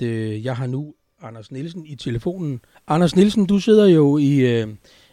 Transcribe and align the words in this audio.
at 0.00 0.06
øh, 0.06 0.44
jeg 0.44 0.56
har 0.56 0.66
nu 0.66 0.94
Anders 1.22 1.52
Nielsen 1.52 1.86
i 1.86 1.94
telefonen. 1.94 2.60
Anders 2.88 3.16
Nielsen, 3.16 3.46
du 3.46 3.58
sidder 3.58 3.86
jo 3.86 4.18
i, 4.18 4.60
øh, 4.60 4.68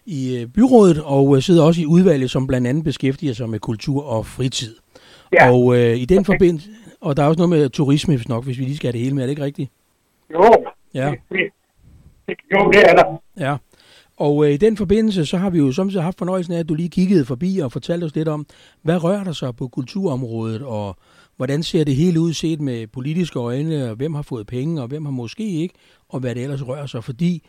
i 0.05 0.37
øh, 0.37 0.47
byrådet 0.47 1.01
og 1.03 1.35
øh, 1.35 1.41
sidder 1.41 1.63
også 1.63 1.81
i 1.81 1.85
udvalget, 1.85 2.31
som 2.31 2.47
blandt 2.47 2.67
andet 2.67 2.83
beskæftiger 2.83 3.33
sig 3.33 3.49
med 3.49 3.59
kultur 3.59 4.03
og 4.03 4.25
fritid. 4.25 4.75
Ja. 5.33 5.51
Og 5.51 5.77
øh, 5.77 5.97
i 5.97 6.05
den 6.05 6.17
okay. 6.19 6.25
forbindelse, 6.25 6.69
og 7.01 7.17
der 7.17 7.23
er 7.23 7.27
også 7.27 7.37
noget 7.37 7.49
med 7.49 7.69
turisme, 7.69 8.15
hvis 8.15 8.27
nok, 8.27 8.43
hvis 8.43 8.59
vi 8.59 8.63
lige 8.63 8.75
skal 8.75 8.87
have 8.87 8.93
det 8.93 9.01
hele 9.01 9.15
med, 9.15 9.23
er 9.23 9.27
det 9.27 9.31
ikke 9.31 9.43
rigtigt? 9.43 9.71
Jo, 10.33 10.65
Ja. 10.93 11.13
det, 11.31 11.39
det, 12.27 12.35
jo, 12.53 12.71
det 12.71 12.89
er 12.89 12.95
der. 12.95 13.21
Ja. 13.37 13.57
Og 14.17 14.45
øh, 14.45 14.53
i 14.53 14.57
den 14.57 14.77
forbindelse, 14.77 15.25
så 15.25 15.37
har 15.37 15.49
vi 15.49 15.57
jo 15.57 15.71
samtidig 15.71 16.03
haft 16.03 16.17
fornøjelsen 16.17 16.53
af, 16.53 16.59
at 16.59 16.69
du 16.69 16.73
lige 16.73 16.89
kiggede 16.89 17.25
forbi 17.25 17.59
og 17.59 17.71
fortalte 17.71 18.05
os 18.05 18.15
lidt 18.15 18.27
om, 18.27 18.45
hvad 18.81 19.03
rører 19.03 19.23
der 19.23 19.31
sig 19.31 19.55
på 19.55 19.67
kulturområdet, 19.67 20.61
og 20.61 20.97
hvordan 21.37 21.63
ser 21.63 21.83
det 21.83 21.95
hele 21.95 22.19
ud 22.19 22.33
set 22.33 22.61
med 22.61 22.87
politiske 22.87 23.39
øjne, 23.39 23.89
og 23.89 23.95
hvem 23.95 24.13
har 24.13 24.21
fået 24.21 24.47
penge, 24.47 24.81
og 24.81 24.87
hvem 24.87 25.05
har 25.05 25.11
måske 25.11 25.43
ikke, 25.43 25.75
og 26.09 26.19
hvad 26.19 26.35
det 26.35 26.43
ellers 26.43 26.67
rører 26.67 26.85
sig. 26.85 27.03
Fordi 27.03 27.47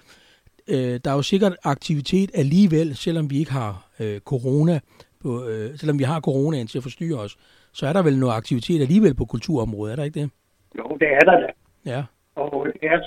øh, 0.68 1.00
der 1.04 1.10
er 1.10 1.14
jo 1.14 1.22
sikkert 1.22 1.56
aktivitet 1.64 2.30
alligevel, 2.34 2.96
selvom 2.96 3.30
vi 3.30 3.38
ikke 3.38 3.52
har 3.52 3.88
øh, 4.00 4.20
corona, 4.20 4.80
på, 5.22 5.48
øh, 5.48 5.76
selvom 5.78 5.98
vi 5.98 6.04
har 6.04 6.20
coronaen 6.20 6.66
til 6.66 6.78
at 6.78 6.82
forstyrre 6.82 7.18
os, 7.18 7.36
så 7.72 7.86
er 7.86 7.92
der 7.92 8.02
vel 8.02 8.18
noget 8.18 8.34
aktivitet 8.34 8.80
alligevel 8.80 9.14
på 9.14 9.24
kulturområdet, 9.24 9.92
er 9.92 9.96
der 9.96 10.04
ikke 10.04 10.20
det? 10.20 10.30
Jo, 10.78 10.96
det 11.00 11.08
er 11.08 11.20
der 11.20 11.40
da. 11.40 11.48
Ja. 11.84 12.04
Og 12.34 12.66
det 12.66 12.88
er, 12.88 13.00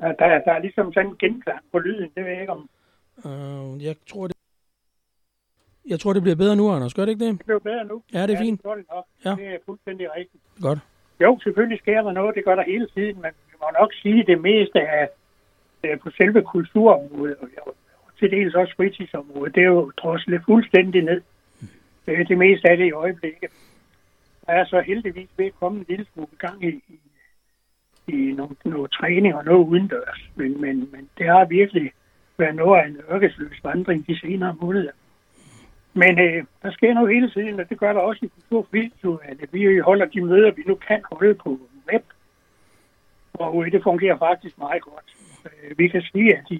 der, 0.00 0.12
der, 0.18 0.26
der 0.46 0.52
er 0.52 0.58
ligesom 0.58 0.92
sådan 0.92 1.10
en 1.10 1.16
genklang 1.18 1.60
på 1.72 1.78
lyden. 1.78 2.10
Det 2.14 2.24
ved 2.24 2.32
jeg 2.32 2.40
ikke 2.40 2.52
om 2.52 2.68
Øh, 3.18 3.84
jeg 3.84 3.96
tror, 4.10 4.26
det 4.26 4.33
jeg 5.88 6.00
tror, 6.00 6.12
det 6.12 6.22
bliver 6.22 6.36
bedre 6.36 6.56
nu, 6.56 6.70
Anders. 6.70 6.94
Gør 6.94 7.04
det 7.04 7.12
ikke 7.12 7.24
det? 7.24 7.38
det 7.38 7.46
blev 7.46 7.60
bedre 7.60 7.84
nu. 7.84 8.02
Ja, 8.14 8.26
det 8.26 8.34
er 8.34 8.38
fint. 8.38 8.62
Det, 8.62 8.70
det, 8.76 8.84
nok. 8.94 9.06
Ja. 9.24 9.30
det 9.30 9.46
er 9.54 9.58
fuldstændig 9.66 10.06
rigtigt. 10.16 10.42
Godt. 10.60 10.78
Jo, 11.20 11.38
selvfølgelig 11.42 11.78
sker 11.78 12.02
der 12.02 12.12
noget. 12.12 12.34
Det 12.34 12.44
gør 12.44 12.54
der 12.54 12.64
hele 12.66 12.88
tiden, 12.94 13.16
men 13.22 13.30
vi 13.50 13.54
må 13.60 13.66
nok 13.80 13.92
sige, 14.02 14.24
det 14.26 14.40
meste 14.40 14.80
af 14.80 15.08
øh, 15.84 15.98
på 15.98 16.10
selve 16.10 16.42
kulturområdet, 16.42 17.36
og, 17.40 17.74
til 18.18 18.30
dels 18.30 18.54
også 18.54 18.74
fritidsområdet, 18.76 19.54
det 19.54 19.62
er 19.62 19.66
jo 19.66 19.90
droslet 19.96 20.42
fuldstændig 20.46 21.02
ned. 21.02 21.20
Det 22.06 22.20
er 22.20 22.24
det 22.24 22.38
meste 22.38 22.68
af 22.68 22.76
det 22.76 22.86
i 22.86 22.92
øjeblikket. 22.92 23.50
Der 24.46 24.52
er 24.52 24.64
så 24.64 24.80
heldigvis 24.80 25.28
ved 25.36 25.46
at 25.46 25.54
komme 25.60 25.78
en 25.78 25.86
lille 25.88 26.06
smule 26.12 26.28
gang 26.38 26.64
i, 26.64 26.68
i, 26.68 26.98
i 28.08 28.32
nogle, 28.32 28.56
noget 28.64 28.90
træning 28.90 29.34
og 29.34 29.44
noget 29.44 29.66
udendørs. 29.66 30.30
Men, 30.34 30.60
men, 30.60 30.88
men 30.92 31.08
det 31.18 31.26
har 31.26 31.44
virkelig 31.44 31.92
været 32.38 32.54
noget 32.54 32.80
af 32.80 32.86
en 32.86 33.00
ørkesløs 33.10 33.64
vandring 33.64 34.06
de 34.06 34.18
senere 34.20 34.56
måneder. 34.60 34.92
Men 35.94 36.18
øh, 36.18 36.44
der 36.62 36.70
sker 36.70 36.94
noget 36.94 37.14
hele 37.14 37.30
tiden, 37.30 37.60
og 37.60 37.68
det 37.68 37.78
gør 37.78 37.92
der 37.92 38.00
også 38.00 38.26
i 38.26 38.28
Kulturfritidsudvalget. 38.28 39.48
Vi 39.52 39.78
holder 39.78 40.06
de 40.06 40.20
møder, 40.20 40.50
vi 40.50 40.62
nu 40.66 40.74
kan 40.74 41.00
holde 41.12 41.34
på 41.34 41.58
web, 41.92 42.02
og 43.34 43.66
øh, 43.66 43.72
det 43.72 43.82
fungerer 43.82 44.18
faktisk 44.18 44.58
meget 44.58 44.82
godt. 44.82 45.16
Øh, 45.44 45.78
vi 45.78 45.88
kan 45.88 46.02
sige, 46.02 46.36
at, 46.36 46.44
de, 46.48 46.58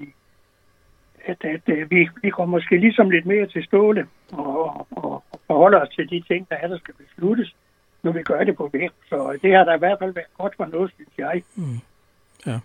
at, 1.24 1.44
at 1.44 1.68
øh, 1.68 1.90
vi, 1.90 2.08
vi 2.22 2.30
kommer 2.30 2.56
måske 2.56 2.76
ligesom 2.76 3.10
lidt 3.10 3.26
mere 3.26 3.46
til 3.46 3.64
ståle 3.64 4.06
og, 4.32 4.86
og, 4.90 5.24
og 5.30 5.40
forholder 5.46 5.80
os 5.80 5.88
til 5.88 6.10
de 6.10 6.20
ting, 6.28 6.48
der 6.48 6.56
er, 6.56 6.68
der 6.68 6.78
skal 6.78 6.94
besluttes, 6.94 7.54
når 8.02 8.12
vi 8.12 8.22
gør 8.22 8.44
det 8.44 8.56
på 8.56 8.70
web. 8.74 8.92
Så 9.08 9.38
det 9.42 9.54
har 9.56 9.64
der 9.64 9.74
i 9.74 9.78
hvert 9.78 9.98
fald 9.98 10.14
været 10.14 10.34
godt 10.38 10.54
for 10.56 10.66
noget, 10.66 10.90
synes 10.94 11.12
jeg. 11.18 11.42
Ja. 12.46 12.58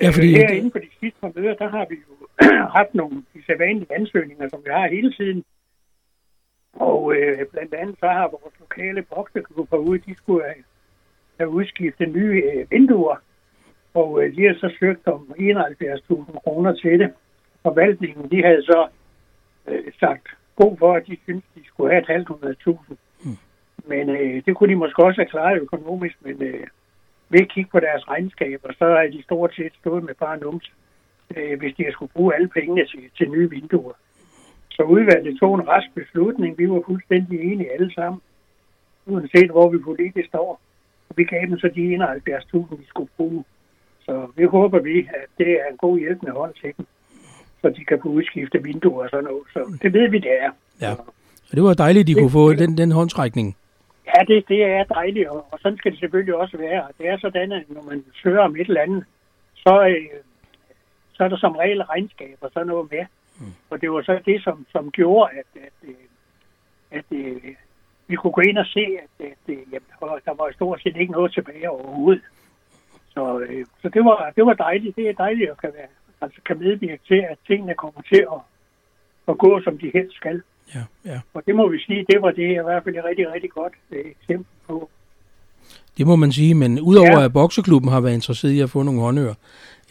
Ja, 0.00 0.10
fordi... 0.10 0.34
Øh, 0.34 0.40
herinde 0.40 0.70
på 0.70 0.78
de 0.78 0.88
sidste 1.00 1.20
par 1.20 1.32
møder, 1.34 1.54
der 1.54 1.68
har 1.68 1.86
vi 1.90 1.96
jo 2.06 2.14
haft 2.78 2.94
nogle 2.94 3.22
sædvanlige 3.46 3.94
ansøgninger, 3.94 4.48
som 4.48 4.60
vi 4.64 4.70
har 4.70 4.88
hele 4.88 5.12
tiden. 5.12 5.44
Og 6.72 7.14
øh, 7.14 7.46
blandt 7.52 7.74
andet 7.74 7.96
så 8.00 8.06
har 8.06 8.28
vores 8.28 8.54
lokale 8.60 9.02
bokseklubber 9.02 9.76
ude, 9.76 9.98
de 9.98 10.14
skulle 10.16 10.44
have, 10.44 10.64
have 11.38 11.50
udskiftet 11.50 12.08
nye 12.08 12.42
øh, 12.54 12.70
vinduer. 12.70 13.16
Og 13.94 14.22
øh, 14.22 14.36
de 14.36 14.42
har 14.42 14.54
så 14.54 14.76
søgt 14.80 15.06
om 15.06 15.34
71.000 15.38 16.38
kroner 16.38 16.74
til 16.74 16.98
det. 16.98 17.12
Forvaltningen, 17.62 18.30
de 18.30 18.42
havde 18.42 18.62
så 18.62 18.88
øh, 19.68 19.92
sagt 20.00 20.28
god 20.56 20.76
for, 20.78 20.92
at 20.94 21.06
de 21.06 21.16
synes, 21.22 21.44
de 21.54 21.60
skulle 21.66 21.92
have 21.92 22.02
et 22.02 22.08
halvt 22.08 22.28
hundrede 22.28 22.54
tusind. 22.54 22.98
Men 23.86 24.08
øh, 24.08 24.42
det 24.46 24.56
kunne 24.56 24.70
de 24.70 24.78
måske 24.78 25.04
også 25.04 25.20
have 25.20 25.28
klaret 25.28 25.60
økonomisk, 25.60 26.16
men 26.20 26.42
øh, 26.42 26.66
ved 27.28 27.40
at 27.40 27.48
kigge 27.48 27.70
på 27.70 27.80
deres 27.80 28.08
regnskaber, 28.08 28.72
så 28.78 28.84
er 28.84 29.08
de 29.08 29.22
stort 29.22 29.54
set 29.54 29.72
stået 29.80 30.04
med 30.04 30.14
bare 30.14 30.38
nums, 30.38 30.72
øh, 31.36 31.58
hvis 31.58 31.74
de 31.74 31.92
skulle 31.92 32.12
bruge 32.12 32.34
alle 32.34 32.48
pengene 32.48 32.86
til, 32.86 33.10
til 33.16 33.30
nye 33.30 33.50
vinduer. 33.50 33.92
Så 34.76 34.82
udvalget 34.82 35.38
tog 35.40 35.54
en 35.54 35.68
rask 35.68 35.88
beslutning. 35.94 36.58
Vi 36.58 36.70
var 36.70 36.82
fuldstændig 36.86 37.40
enige 37.40 37.72
alle 37.72 37.94
sammen, 37.94 38.20
uanset 39.06 39.50
hvor 39.50 39.68
vi 39.70 39.78
politisk 39.78 40.28
står. 40.28 40.60
Vi 41.16 41.24
gav 41.24 41.40
dem 41.40 41.58
så 41.58 41.68
de 41.74 41.96
71.000, 41.96 42.76
vi 42.80 42.86
skulle 42.86 43.10
bruge. 43.16 43.44
Så 44.04 44.26
vi 44.36 44.44
håber 44.44 44.78
vi, 44.78 44.98
at 44.98 45.28
det 45.38 45.50
er 45.60 45.66
en 45.70 45.76
god 45.76 45.98
hjælpende 45.98 46.32
hånd 46.32 46.54
til 46.54 46.72
dem, 46.76 46.86
så 47.60 47.68
de 47.68 47.84
kan 47.84 47.98
få 48.02 48.08
udskifte 48.08 48.62
vinduer 48.62 49.02
og 49.04 49.10
sådan 49.10 49.24
noget. 49.24 49.42
Så 49.52 49.78
det 49.82 49.92
ved 49.92 50.08
vi, 50.10 50.18
det 50.18 50.32
er. 50.42 50.50
Ja. 50.80 50.92
Og 51.50 51.56
det 51.56 51.62
var 51.62 51.74
dejligt, 51.74 52.02
at 52.02 52.06
de 52.06 52.14
kunne 52.14 52.30
få 52.40 52.52
den, 52.52 52.78
den 52.78 52.92
håndtrækning. 52.92 53.56
Ja, 54.06 54.20
det, 54.28 54.48
det 54.48 54.64
er 54.64 54.84
dejligt, 54.84 55.28
og, 55.28 55.46
og 55.52 55.58
sådan 55.62 55.78
skal 55.78 55.90
det 55.92 56.00
selvfølgelig 56.00 56.34
også 56.34 56.56
være. 56.56 56.84
Det 56.98 57.08
er 57.08 57.18
sådan, 57.18 57.52
at 57.52 57.64
når 57.68 57.82
man 57.82 58.04
søger 58.22 58.40
om 58.40 58.56
et 58.56 58.68
eller 58.68 58.80
andet, 58.80 59.04
så, 59.54 59.86
øh, 59.88 60.20
så 61.12 61.24
er 61.24 61.28
der 61.28 61.36
som 61.36 61.56
regel 61.56 61.82
regnskab 61.82 62.36
og 62.40 62.50
sådan 62.52 62.66
noget 62.66 62.90
med. 62.90 63.04
Mm. 63.42 63.52
Og 63.70 63.80
det 63.80 63.88
var 63.92 64.02
så 64.02 64.20
det, 64.24 64.42
som, 64.42 64.66
som 64.72 64.90
gjorde, 64.90 65.30
at, 65.40 65.62
at, 65.66 65.88
øh, 65.88 65.94
at, 66.90 67.04
at 67.18 67.56
vi 68.08 68.16
kunne 68.16 68.32
gå 68.32 68.40
ind 68.40 68.58
og 68.58 68.66
se, 68.66 68.84
at, 69.04 69.26
at, 69.26 69.32
at 69.48 69.58
jamen, 69.72 69.88
der, 70.26 70.34
var, 70.34 70.52
stort 70.54 70.82
set 70.82 70.96
ikke 70.96 71.12
noget 71.12 71.32
tilbage 71.32 71.70
overhovedet. 71.70 72.22
Så, 73.14 73.40
øh, 73.40 73.66
så 73.82 73.88
det, 73.88 74.04
var, 74.04 74.32
det 74.36 74.46
var 74.46 74.54
dejligt. 74.54 74.96
Det 74.96 75.08
er 75.08 75.12
dejligt 75.12 75.50
at 75.50 75.60
kan, 75.60 75.70
være, 75.74 75.88
altså 76.20 76.40
kan 76.46 76.58
medvirke 76.58 77.02
til, 77.06 77.20
at 77.30 77.38
tingene 77.46 77.74
kommer 77.74 78.02
til 78.12 78.26
at, 78.32 78.40
at 79.28 79.38
gå, 79.38 79.60
som 79.64 79.78
de 79.78 79.90
helst 79.94 80.16
skal. 80.16 80.42
Ja, 80.74 80.84
ja. 81.04 81.20
Og 81.34 81.42
det 81.46 81.54
må 81.54 81.68
vi 81.68 81.78
sige, 81.78 82.06
det 82.12 82.22
var 82.22 82.30
det 82.30 82.50
i 82.50 82.62
hvert 82.64 82.84
fald 82.84 82.96
et 82.96 83.04
rigtig, 83.04 83.32
rigtig 83.32 83.50
godt 83.50 83.72
øh, 83.90 84.04
eksempel 84.20 84.46
på. 84.66 84.90
Det 85.98 86.06
må 86.06 86.16
man 86.16 86.32
sige, 86.32 86.54
men 86.54 86.80
udover 86.80 87.18
Ja. 87.18 87.24
at 87.24 87.32
bokseklubben 87.32 87.90
har 87.90 88.00
været 88.00 88.14
interesseret 88.14 88.52
i 88.52 88.60
at 88.60 88.70
få 88.70 88.82
nogle 88.82 89.00
håndører, 89.00 89.34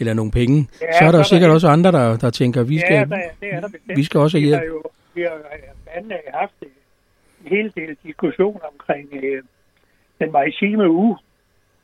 eller 0.02 0.14
nogle 0.14 0.32
penge, 0.32 0.68
Ja, 0.82 0.92
så 1.00 1.06
er 1.06 1.06
der 1.06 1.12
så 1.12 1.18
er 1.18 1.22
der 1.22 1.24
sikkert 1.24 1.50
en- 1.50 1.56
også 1.56 1.68
andre, 1.68 1.92
der, 1.92 2.18
der 2.18 2.30
tænker, 2.30 2.64
vi 2.64 2.80
skal, 2.80 2.94
ja, 2.94 3.06
der, 3.06 3.22
det 3.42 3.54
er 3.54 3.60
der 3.60 3.68
bestemt. 3.70 3.98
vi 3.98 4.04
skal 4.04 4.20
også 4.20 4.38
have 4.40 4.46
vi 4.48 4.52
har 4.54 4.64
jo 4.64 4.84
vi 5.14 5.22
har 5.22 5.38
blandt 5.86 6.12
andet 6.12 6.18
haft 6.34 6.54
øh, 6.62 6.70
en 7.44 7.48
hel 7.58 7.74
del 7.76 7.98
diskussion 8.04 8.60
omkring 8.74 9.10
øh, 9.24 9.44
den 10.20 10.32
maritime 10.32 10.90
uge. 10.92 11.18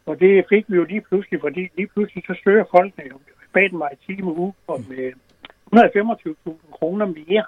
Og 0.05 0.19
det 0.19 0.45
fik 0.49 0.65
vi 0.67 0.75
jo 0.75 0.83
lige 0.83 1.01
pludselig, 1.01 1.39
fordi 1.41 1.67
lige 1.77 1.87
pludselig 1.93 2.23
så 2.27 2.35
søger 2.43 2.63
folkene 2.71 3.03
jo 3.11 3.17
bag 3.53 3.69
den 3.69 3.77
maritime 3.77 4.31
uge 4.37 4.53
om 4.67 4.85
øh, 4.97 5.13
125.000 5.75 6.51
kroner 6.71 7.05
mere 7.05 7.43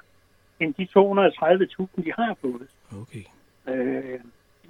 end 0.60 0.74
de 0.74 0.88
230.000, 0.98 2.04
de 2.06 2.12
har 2.18 2.36
fået. 2.42 2.68
Okay. 3.02 3.24
Øh, 3.70 4.20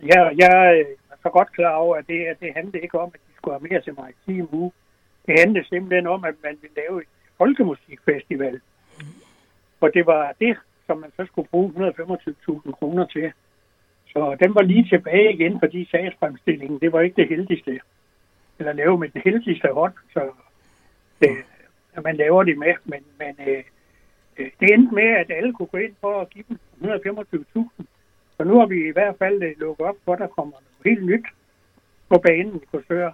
jeg, 0.04 0.32
jeg 0.38 0.80
er 1.12 1.16
så 1.24 1.30
godt 1.30 1.52
klar 1.54 1.74
over, 1.76 1.96
at 1.96 2.06
det, 2.08 2.26
at 2.26 2.40
det 2.40 2.50
handler 2.56 2.80
ikke 2.82 3.00
om, 3.00 3.12
at 3.14 3.20
de 3.28 3.34
skulle 3.38 3.60
have 3.60 3.68
mere 3.72 3.82
til 3.82 3.94
maritim 3.94 4.48
uge. 4.52 4.72
Det 5.30 5.40
handlede 5.40 5.68
simpelthen 5.68 6.08
om, 6.08 6.24
at 6.24 6.36
man 6.44 6.58
ville 6.62 6.76
lave 6.76 6.98
en 7.00 7.08
folkemusikfestival. 7.38 8.62
Og 9.82 9.92
det 9.94 10.06
var 10.06 10.34
det, 10.40 10.58
som 10.88 10.98
man 10.98 11.12
så 11.18 11.26
skulle 11.26 11.48
bruge 11.48 11.74
125.000 11.76 12.72
kroner 12.72 13.06
til. 13.06 13.32
Så 14.14 14.38
den 14.40 14.56
var 14.56 14.62
lige 14.62 14.90
tilbage 14.90 15.34
igen, 15.34 15.60
fordi 15.60 15.88
sagsfremstillingen, 15.92 16.80
det 16.80 16.92
var 16.92 17.02
ikke 17.02 17.22
det 17.22 17.30
heldigste. 17.30 17.80
Eller 18.60 18.74
lave 18.74 18.98
med 18.98 19.10
den 19.10 19.22
heldigste 19.26 19.68
hånd, 19.74 19.94
så 20.14 20.32
det, 21.22 21.30
at 21.94 22.04
man 22.04 22.16
laver 22.16 22.44
det 22.44 22.58
med. 22.58 22.74
Men, 22.84 23.04
men 23.20 23.36
øh, 23.48 23.64
øh, 24.38 24.52
det 24.60 24.74
endte 24.74 24.96
med, 24.96 25.10
at 25.22 25.32
alle 25.32 25.54
kunne 25.54 25.68
gå 25.68 25.78
ind 25.78 25.96
for 26.02 26.22
at 26.22 26.30
give 26.30 26.46
dem 26.50 26.60
125.000. 26.82 27.86
Så 28.38 28.44
nu 28.44 28.60
har 28.60 28.66
vi 28.66 28.88
i 28.88 28.92
hvert 28.92 29.16
fald 29.20 29.44
øh, 29.44 29.60
lukket 29.60 29.86
op 29.86 29.96
for, 30.06 30.14
at 30.14 30.20
der 30.20 30.28
kommer 30.28 30.52
noget 30.52 30.86
helt 30.86 31.06
nyt 31.06 31.26
på 32.10 32.18
banen 32.18 32.56
i 32.56 32.66
Korsør, 32.72 33.12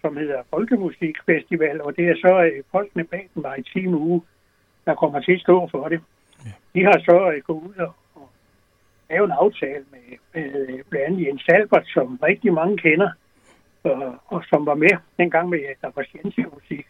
som 0.00 0.16
hedder 0.16 0.42
Folkemusikfestival, 0.50 1.80
og 1.82 1.96
det 1.96 2.08
er 2.08 2.14
så 2.14 2.42
øh, 2.42 2.62
folkene 2.70 3.04
bag 3.04 3.28
den 3.34 3.42
maritime 3.42 3.96
uge, 3.96 4.22
der 4.84 4.94
kommer 4.94 5.20
til 5.20 5.32
at 5.32 5.40
stå 5.40 5.68
for 5.68 5.88
det. 5.88 6.00
De 6.74 6.84
har 6.84 6.98
så 7.04 7.32
øh, 7.34 7.42
gået 7.42 7.62
ud 7.62 7.74
og, 7.74 7.92
og 8.14 8.30
lavet 9.10 9.24
en 9.24 9.36
aftale 9.40 9.84
med, 9.90 10.18
med 10.34 10.68
øh, 10.68 10.84
blandt 10.88 11.06
andet 11.06 11.26
Jens 11.26 11.44
Albert, 11.48 11.86
som 11.86 12.18
rigtig 12.22 12.52
mange 12.52 12.78
kender, 12.78 13.10
og, 13.84 14.14
og 14.26 14.44
som 14.44 14.66
var 14.66 14.74
med 14.74 14.96
dengang 15.16 15.48
med, 15.48 15.58
at 15.58 15.76
der 15.82 15.90
var 15.94 16.54
musik. 16.54 16.86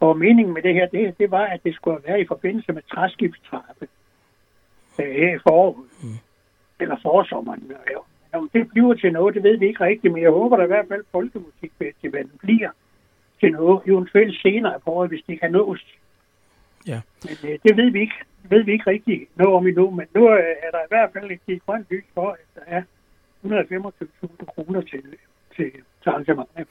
Og 0.00 0.18
meningen 0.18 0.54
med 0.54 0.62
det 0.62 0.74
her, 0.74 0.86
det, 0.86 1.18
det 1.18 1.30
var, 1.30 1.44
at 1.44 1.60
det 1.64 1.74
skulle 1.74 2.00
være 2.06 2.20
i 2.20 2.26
forbindelse 2.26 2.72
med 2.72 2.82
træskibstrappe 2.94 3.88
øh, 5.00 5.14
her 5.14 5.34
i 5.34 5.38
foråret. 5.38 5.88
Mm. 6.02 6.08
Eller 6.80 6.96
forsommeren. 7.02 7.72
Ja. 7.90 7.98
Om 8.48 8.60
det 8.60 8.70
bliver 8.70 8.94
til 8.94 9.12
noget, 9.12 9.34
det 9.34 9.42
ved 9.42 9.58
vi 9.58 9.66
ikke 9.66 9.84
rigtigt, 9.84 10.12
men 10.12 10.22
jeg 10.22 10.30
håber 10.30 10.56
da 10.56 10.64
i 10.64 10.66
hvert 10.66 10.88
fald, 10.88 11.00
at 11.00 11.06
Folkemusikfestivalen 11.12 12.32
bliver 12.42 12.70
til 13.40 13.52
noget, 13.52 13.82
eventuelt 13.86 14.40
senere 14.42 14.80
på 14.84 14.90
året, 14.90 15.10
hvis 15.10 15.24
det 15.26 15.40
kan 15.40 15.52
nås. 15.52 15.86
Ja. 16.86 17.00
Men 17.24 17.50
øh, 17.50 17.58
det 17.62 17.76
ved 17.76 17.90
vi 17.90 18.00
ikke. 18.00 18.14
Det 18.42 18.50
ved 18.50 18.62
vi 18.64 18.72
ikke 18.72 18.90
rigtigt 18.90 19.36
noget 19.36 19.54
om 19.54 19.66
endnu, 19.66 19.90
men 19.90 20.06
nu 20.14 20.30
øh, 20.32 20.54
er 20.62 20.70
der 20.70 20.78
i 20.78 20.88
hvert 20.88 21.10
fald 21.12 21.30
et 21.30 21.62
grønt 21.66 21.86
lys 21.90 22.04
for, 22.14 22.30
at 22.30 22.46
der 22.54 22.60
er 22.66 22.82
125.000 23.44 24.44
kroner 24.44 24.80
til, 24.80 25.04
til 25.56 25.72
til 26.02 26.08
arrangementerne. 26.10 26.66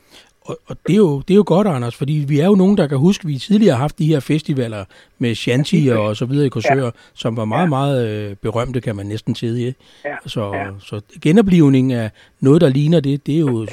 Og, 0.49 0.57
og 0.67 0.75
det, 0.87 0.93
er 0.93 0.97
jo, 0.97 1.19
det 1.19 1.31
er 1.31 1.35
jo 1.35 1.43
godt, 1.47 1.67
Anders, 1.67 1.95
fordi 1.95 2.25
vi 2.27 2.39
er 2.39 2.45
jo 2.45 2.55
nogen, 2.55 2.77
der 2.77 2.87
kan 2.87 2.97
huske, 2.97 3.21
at 3.23 3.27
vi 3.27 3.37
tidligere 3.37 3.75
har 3.75 3.81
haft 3.81 3.99
de 3.99 4.05
her 4.05 4.19
festivaler 4.19 4.85
med 5.19 5.35
shanty 5.35 5.75
og 5.91 6.15
så 6.15 6.25
videre 6.25 6.45
i 6.45 6.49
Korsør, 6.49 6.85
ja. 6.85 6.89
som 7.13 7.37
var 7.37 7.45
meget, 7.45 7.63
ja. 7.63 7.69
meget 7.69 7.97
øh, 8.09 8.35
berømte, 8.35 8.81
kan 8.81 8.95
man 8.95 9.05
næsten 9.05 9.35
sige. 9.35 9.75
Ja. 10.05 10.15
Så, 10.25 10.53
ja. 10.53 10.69
så 10.79 11.01
genoplivning 11.21 11.93
af 11.93 12.11
noget, 12.39 12.61
der 12.61 12.69
ligner 12.69 12.99
det, 12.99 13.27
det 13.27 13.35
er 13.35 13.39
jo, 13.39 13.59
ja. 13.59 13.63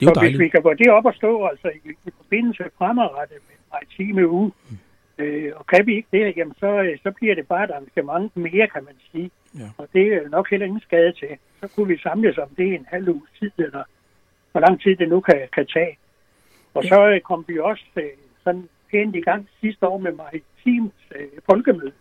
det 0.00 0.06
er 0.06 0.10
jo 0.10 0.10
dejligt. 0.14 0.36
hvis 0.36 0.44
vi 0.44 0.48
kan 0.48 0.62
få 0.62 0.74
det 0.74 0.90
op 0.90 1.06
at 1.06 1.14
stå, 1.14 1.46
altså 1.46 1.68
i, 1.68 1.88
i 2.06 2.10
forbindelse 2.16 2.64
fremadrettet 2.78 3.38
med 3.48 3.56
maritime 3.72 4.28
uge, 4.28 4.52
mm. 4.70 5.24
øh, 5.24 5.52
og 5.56 5.66
kan 5.66 5.86
vi 5.86 5.96
ikke 5.96 6.08
det, 6.12 6.36
jamen 6.36 6.54
så, 6.60 6.70
øh, 6.82 6.98
så 7.02 7.10
bliver 7.10 7.34
det 7.34 7.46
bare 7.46 7.64
et 7.64 7.70
arrangement 7.70 8.36
mere, 8.36 8.66
kan 8.74 8.84
man 8.84 8.94
sige. 9.12 9.30
Ja. 9.58 9.68
Og 9.78 9.88
det 9.92 10.06
er 10.14 10.28
nok 10.28 10.50
heller 10.50 10.66
ingen 10.66 10.80
skade 10.80 11.12
til. 11.12 11.28
Så 11.60 11.68
kunne 11.74 11.88
vi 11.88 11.98
samles 11.98 12.38
om 12.38 12.48
det 12.56 12.74
en 12.74 12.86
halv 12.90 13.08
uge 13.08 13.26
tid, 13.38 13.50
eller 13.58 13.82
hvor 14.52 14.60
lang 14.60 14.80
tid 14.82 14.96
det 14.96 15.08
nu 15.08 15.20
kan, 15.20 15.48
kan 15.52 15.66
tage. 15.66 15.98
Og 16.74 16.84
så 16.84 17.08
øh, 17.08 17.20
kom 17.20 17.44
vi 17.48 17.58
også 17.58 17.84
øh, 17.96 18.04
sådan 18.44 18.68
pænt 18.90 19.16
i 19.16 19.20
gang 19.20 19.48
sidste 19.60 19.86
år 19.88 19.98
med 19.98 20.12
Maritims 20.12 20.94
øh, 21.16 21.26
folkemøde. 21.46 21.92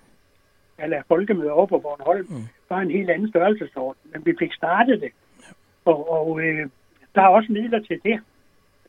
Eller 0.80 1.02
folkemøde 1.08 1.52
over 1.52 1.66
på 1.66 1.80
Bornholm. 1.80 2.28
Mm. 2.30 2.48
Bare 2.70 2.82
en 2.82 2.92
helt 2.92 3.10
anden 3.10 3.30
størrelsesorden. 3.30 4.02
Men 4.12 4.26
vi 4.26 4.34
fik 4.40 4.54
startet 4.54 5.02
det. 5.02 5.12
Og, 5.86 6.12
og 6.12 6.42
øh, 6.42 6.70
der 7.16 7.22
er 7.22 7.28
også 7.28 7.52
midler 7.52 7.80
til 7.80 8.00
det. 8.04 8.14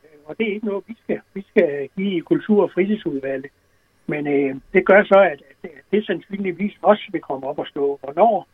Øh, 0.03 0.19
Og 0.25 0.37
det 0.37 0.49
er 0.49 0.53
ikke 0.53 0.65
noget, 0.65 0.83
vi 0.87 0.95
skal, 1.03 1.21
vi 1.33 1.45
skal 1.49 1.89
give 1.97 2.17
i 2.17 2.19
kultur- 2.19 2.63
og 2.63 2.71
fritidsudvalget. 2.71 3.51
Men 4.07 4.27
øh, 4.27 4.55
det 4.73 4.85
gør 4.85 5.03
så, 5.03 5.19
at, 5.19 5.41
at 5.63 5.69
det 5.91 6.05
sandsynligvis 6.05 6.77
også 6.81 7.03
vil 7.11 7.21
komme 7.21 7.47
op 7.47 7.59
og 7.59 7.67
stå. 7.67 7.99
Hvornår 8.03 8.47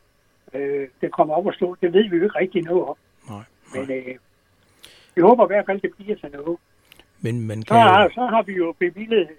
øh, 0.54 0.88
det 1.02 1.12
kommer 1.12 1.34
op 1.36 1.46
og 1.46 1.54
stå, 1.54 1.76
det 1.82 1.94
ved 1.94 2.10
vi 2.10 2.18
jo 2.18 2.24
ikke 2.24 2.40
rigtig 2.40 2.64
noget 2.64 2.84
om. 2.84 2.96
Nej, 3.30 3.44
Men 3.74 3.88
nej. 3.90 3.98
øh, 4.08 4.16
vi 5.16 5.22
håber 5.22 5.46
i 5.46 5.48
hvert 5.48 5.66
fald, 5.66 5.82
det 5.82 5.92
bliver 5.98 6.16
til 6.16 6.32
noget. 6.32 6.58
Men 7.22 7.48
man 7.48 7.62
Så 7.62 7.68
kan 7.68 7.78
har, 7.78 8.04
jo... 8.04 8.10
så 8.10 8.26
har 8.26 8.42
vi 8.42 8.54
jo 8.54 8.76
bevillet 8.80 9.30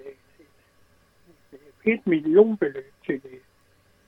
øh, 1.52 1.92
et 1.92 2.06
millionbeløb 2.06 2.92
til 3.06 3.20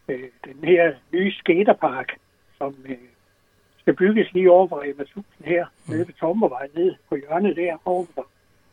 øh, 0.09 0.29
den 0.44 0.59
her 0.65 0.94
nye 1.12 1.32
skaterpark, 1.32 2.12
som 2.59 2.75
øh, 2.85 2.97
skal 3.79 3.97
bygges 3.97 4.32
lige 4.32 4.50
over 4.50 4.69
for 4.69 4.82
Rema 4.82 5.03
1000 5.03 5.25
her, 5.44 5.67
mm. 5.67 5.93
nede 5.93 6.06
ved 6.06 6.15
Tommervej, 6.15 6.69
nede 6.75 6.97
på 7.09 7.17
hjørnet 7.17 7.56
der, 7.56 7.76
over 7.85 8.06
for, 8.14 8.26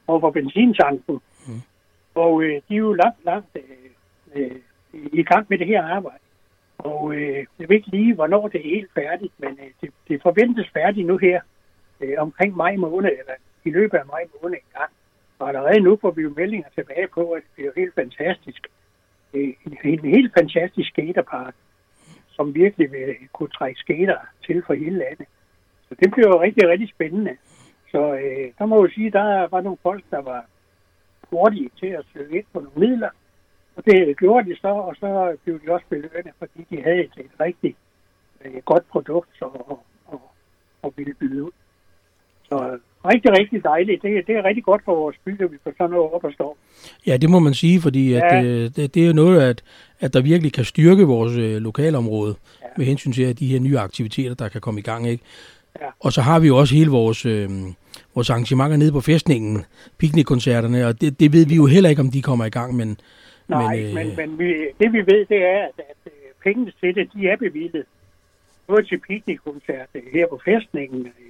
over 0.07 0.19
for 0.19 0.31
benzintanken. 0.31 1.19
Mm. 1.48 1.62
Og 2.15 2.44
øh, 2.44 2.62
de 2.69 2.74
er 2.74 2.77
jo 2.77 2.94
langt, 2.94 3.25
langt 3.25 3.48
øh, 3.56 3.89
øh, 4.36 4.51
i 4.94 5.24
gang 5.24 5.45
med 5.50 5.57
det 5.57 5.68
her 5.68 5.83
arbejde. 5.83 6.19
Og 6.77 7.15
øh, 7.15 7.45
jeg 7.59 7.69
ved 7.69 7.75
ikke 7.75 7.89
lige, 7.89 8.13
hvornår 8.13 8.48
det 8.48 8.59
er 8.59 8.75
helt 8.75 8.91
færdigt, 8.94 9.33
men 9.38 9.50
øh, 9.50 9.71
det, 9.81 9.89
det 10.07 10.21
forventes 10.21 10.69
færdigt 10.74 11.07
nu 11.07 11.18
her 11.18 11.41
øh, 12.01 12.15
omkring 12.18 12.56
maj 12.56 12.75
måned, 12.75 13.09
eller 13.09 13.33
i 13.65 13.69
løbet 13.69 13.97
af 13.97 14.06
maj 14.06 14.24
måned 14.42 14.57
en 14.57 14.71
gang. 14.74 14.92
Og 15.39 15.47
allerede 15.47 15.80
nu 15.80 15.97
får 16.01 16.12
vi 16.12 16.21
jo 16.21 16.33
meldinger 16.36 16.69
tilbage 16.75 17.07
på, 17.07 17.31
at 17.31 17.42
det 17.44 17.51
bliver 17.56 17.71
helt 17.75 17.95
fantastisk. 17.95 18.68
Øh, 19.33 19.53
en, 19.65 19.77
en 19.83 20.00
helt 20.00 20.33
fantastisk 20.33 20.89
skaterpark, 20.89 21.56
som 22.30 22.56
virkelig 22.56 22.92
vil 22.92 23.15
kunne 23.33 23.50
trække 23.50 23.80
skater 23.80 24.18
til 24.45 24.63
for 24.68 24.74
hele 24.74 24.97
landet. 24.97 25.27
Så 25.89 25.95
det 26.00 26.12
bliver 26.12 26.27
jo 26.27 26.42
rigtig, 26.42 26.69
rigtig 26.69 26.89
spændende. 26.89 27.38
Så 27.92 28.13
øh, 28.13 28.51
der 28.57 28.65
må 28.65 28.75
jeg 28.75 28.89
jo 28.89 28.94
sige, 28.95 29.12
der 29.12 29.48
var 29.48 29.62
nogle 29.62 29.77
folk, 29.83 30.03
der 30.12 30.21
var 30.21 30.45
hurtige 31.30 31.69
til 31.80 31.88
at 31.88 32.06
søge 32.13 32.38
ind 32.38 32.45
på 32.53 32.59
nogle 32.59 32.80
midler. 32.80 33.09
Og 33.75 33.86
det 33.86 34.18
gjorde 34.18 34.50
de 34.50 34.56
så, 34.56 34.68
og 34.68 34.95
så 34.95 35.38
blev 35.44 35.62
de 35.62 35.71
også 35.71 35.86
belønnet, 35.89 36.33
fordi 36.39 36.65
de 36.69 36.81
havde 36.83 37.03
et, 37.03 37.12
et 37.18 37.31
rigtig 37.39 37.75
øh, 38.45 38.62
godt 38.65 38.88
produkt 38.89 39.41
og, 39.41 39.71
og, 39.71 39.83
og, 40.06 40.21
og 40.81 40.94
ville 40.98 41.13
byde 41.13 41.44
ud. 41.44 41.51
Så 42.50 42.77
rigtig, 43.06 43.31
rigtig 43.39 43.63
dejligt. 43.63 44.01
Det, 44.01 44.27
det 44.27 44.36
er 44.36 44.44
rigtig 44.44 44.63
godt 44.63 44.81
for 44.86 44.95
vores 44.95 45.15
by, 45.25 45.42
at 45.44 45.51
vi 45.51 45.57
får 45.63 45.74
sådan 45.77 45.92
noget 45.92 46.12
op 46.13 46.25
at 46.25 46.33
stå. 46.33 46.57
Ja, 47.07 47.18
det 47.18 47.30
må 47.30 47.39
man 47.39 47.53
sige, 47.53 47.81
fordi 47.81 48.13
at, 48.13 48.24
Ja. 48.31 48.44
øh, 48.44 48.69
det, 48.75 48.95
det 48.95 49.03
er 49.03 49.07
jo 49.07 49.13
noget, 49.13 49.42
at, 49.42 49.63
at 50.00 50.13
der 50.13 50.21
virkelig 50.21 50.53
kan 50.53 50.65
styrke 50.65 51.03
vores 51.03 51.38
øh, 51.38 51.57
lokalområde 51.57 52.36
ja. 52.62 52.68
Med 52.77 52.86
hensyn 52.86 53.12
til 53.12 53.24
at 53.24 53.39
de 53.39 53.47
her 53.47 53.59
nye 53.59 53.80
aktiviteter, 53.80 54.33
der 54.36 54.47
kan 54.50 54.62
komme 54.62 54.80
i 54.80 54.83
gang. 54.83 55.07
ikke. 55.07 55.24
Ja. 55.81 55.88
Og 56.00 56.12
så 56.13 56.21
har 56.21 56.39
vi 56.39 56.47
jo 56.47 56.57
også 56.57 56.75
hele 56.75 56.92
vores, 56.92 57.25
øh, 57.25 57.50
vores 58.15 58.30
arrangementer 58.30 58.77
nede 58.77 58.91
på 58.91 59.01
festningen, 59.01 59.65
piknikkoncerterne, 59.98 60.88
og 60.88 61.01
det, 61.01 61.19
det 61.19 61.33
ved 61.33 61.45
vi 61.45 61.56
jo 61.56 61.65
heller 61.65 61.89
ikke, 61.89 62.01
om 62.01 62.12
de 62.12 62.21
kommer 62.21 62.45
i 62.45 62.50
gang, 62.50 62.75
men, 62.75 62.98
Nej, 63.48 63.75
Men, 63.75 63.86
øh, 63.86 63.94
men, 63.94 64.15
men, 64.18 64.39
vi, 64.39 64.50
det 64.80 64.94
vi 64.94 64.98
ved, 65.00 65.25
det 65.25 65.38
er, 65.44 65.59
at, 65.69 65.77
at 65.77 66.01
øh, 66.06 66.12
pengene 66.44 66.71
til 66.81 66.95
det, 66.95 67.09
de 67.13 67.27
er 67.27 67.38
bevillet. 67.38 67.86
Både 68.68 68.83
til 68.83 69.00
piknikkoncert 69.07 69.89
øh, 69.95 70.01
her 70.13 70.25
på 70.30 70.41
festningen, 70.45 71.01
øh, 71.06 71.25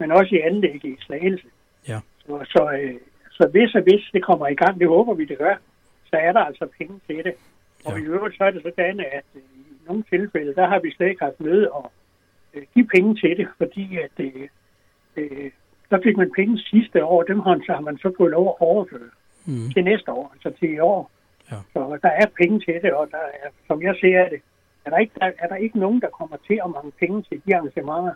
men 0.00 0.12
også 0.12 0.34
i 0.34 0.40
anlægget 0.40 0.84
i 0.84 0.96
Slagelse. 1.00 1.46
Ja. 1.88 1.98
Så, 2.26 2.44
så, 2.54 2.62
øh, 2.82 2.94
så 3.30 3.48
hvis 3.52 3.74
og 3.74 3.82
hvis 3.82 4.04
det 4.12 4.22
kommer 4.24 4.46
i 4.48 4.54
gang, 4.54 4.80
det 4.80 4.88
håber 4.88 5.14
vi, 5.14 5.24
det 5.24 5.38
gør, 5.38 5.54
så 6.10 6.16
er 6.16 6.32
der 6.32 6.40
altså 6.40 6.66
penge 6.78 7.00
til 7.06 7.24
det. 7.24 7.34
Og 7.84 7.92
Ja. 7.92 8.02
i 8.02 8.06
øvrigt 8.06 8.36
så 8.36 8.44
er 8.44 8.50
det 8.50 8.62
sådan, 8.62 9.00
at 9.00 9.24
øh, 9.34 9.42
i 9.42 9.62
nogle 9.86 10.04
tilfælde, 10.10 10.54
der 10.54 10.66
har 10.68 10.78
vi 10.80 10.90
slet 10.90 11.08
ikke 11.08 11.24
haft 11.24 11.40
møde 11.40 11.70
og 11.70 11.92
øh, 12.54 12.62
give 12.74 12.86
penge 12.94 13.14
til 13.14 13.36
det, 13.36 13.48
fordi 13.58 13.96
at 13.96 14.16
øh, 14.18 14.48
øh, 15.16 15.50
der 15.90 15.98
fik 16.02 16.16
man 16.16 16.32
penge 16.36 16.58
sidste 16.58 17.04
år, 17.04 17.22
dem 17.22 17.40
har, 17.40 17.60
så 17.66 17.72
har 17.72 17.80
man 17.80 17.98
så 17.98 18.12
fået 18.16 18.30
lov 18.30 18.46
at 18.48 18.66
overføre 18.66 19.10
mm, 19.46 19.70
til 19.72 19.84
næste 19.84 20.12
år, 20.12 20.30
altså 20.34 20.58
til 20.60 20.70
i 20.74 20.78
år. 20.78 21.10
Ja. 21.50 21.56
Så 21.72 21.98
der 22.02 22.08
er 22.08 22.26
penge 22.40 22.60
til 22.60 22.82
det, 22.82 22.92
og 22.92 23.08
der 23.10 23.24
er, 23.42 23.48
som 23.66 23.82
jeg 23.82 23.94
ser 24.00 24.28
det, 24.28 24.40
er 24.84 24.90
der, 24.90 24.98
ikke, 24.98 25.12
der, 25.20 25.30
er 25.38 25.48
der 25.48 25.56
ikke 25.56 25.78
nogen, 25.78 26.00
der 26.00 26.08
kommer 26.08 26.36
til 26.46 26.60
at 26.64 26.70
mange 26.70 26.92
penge 27.00 27.22
til 27.22 27.42
de 27.46 27.56
arrangementer, 27.56 28.14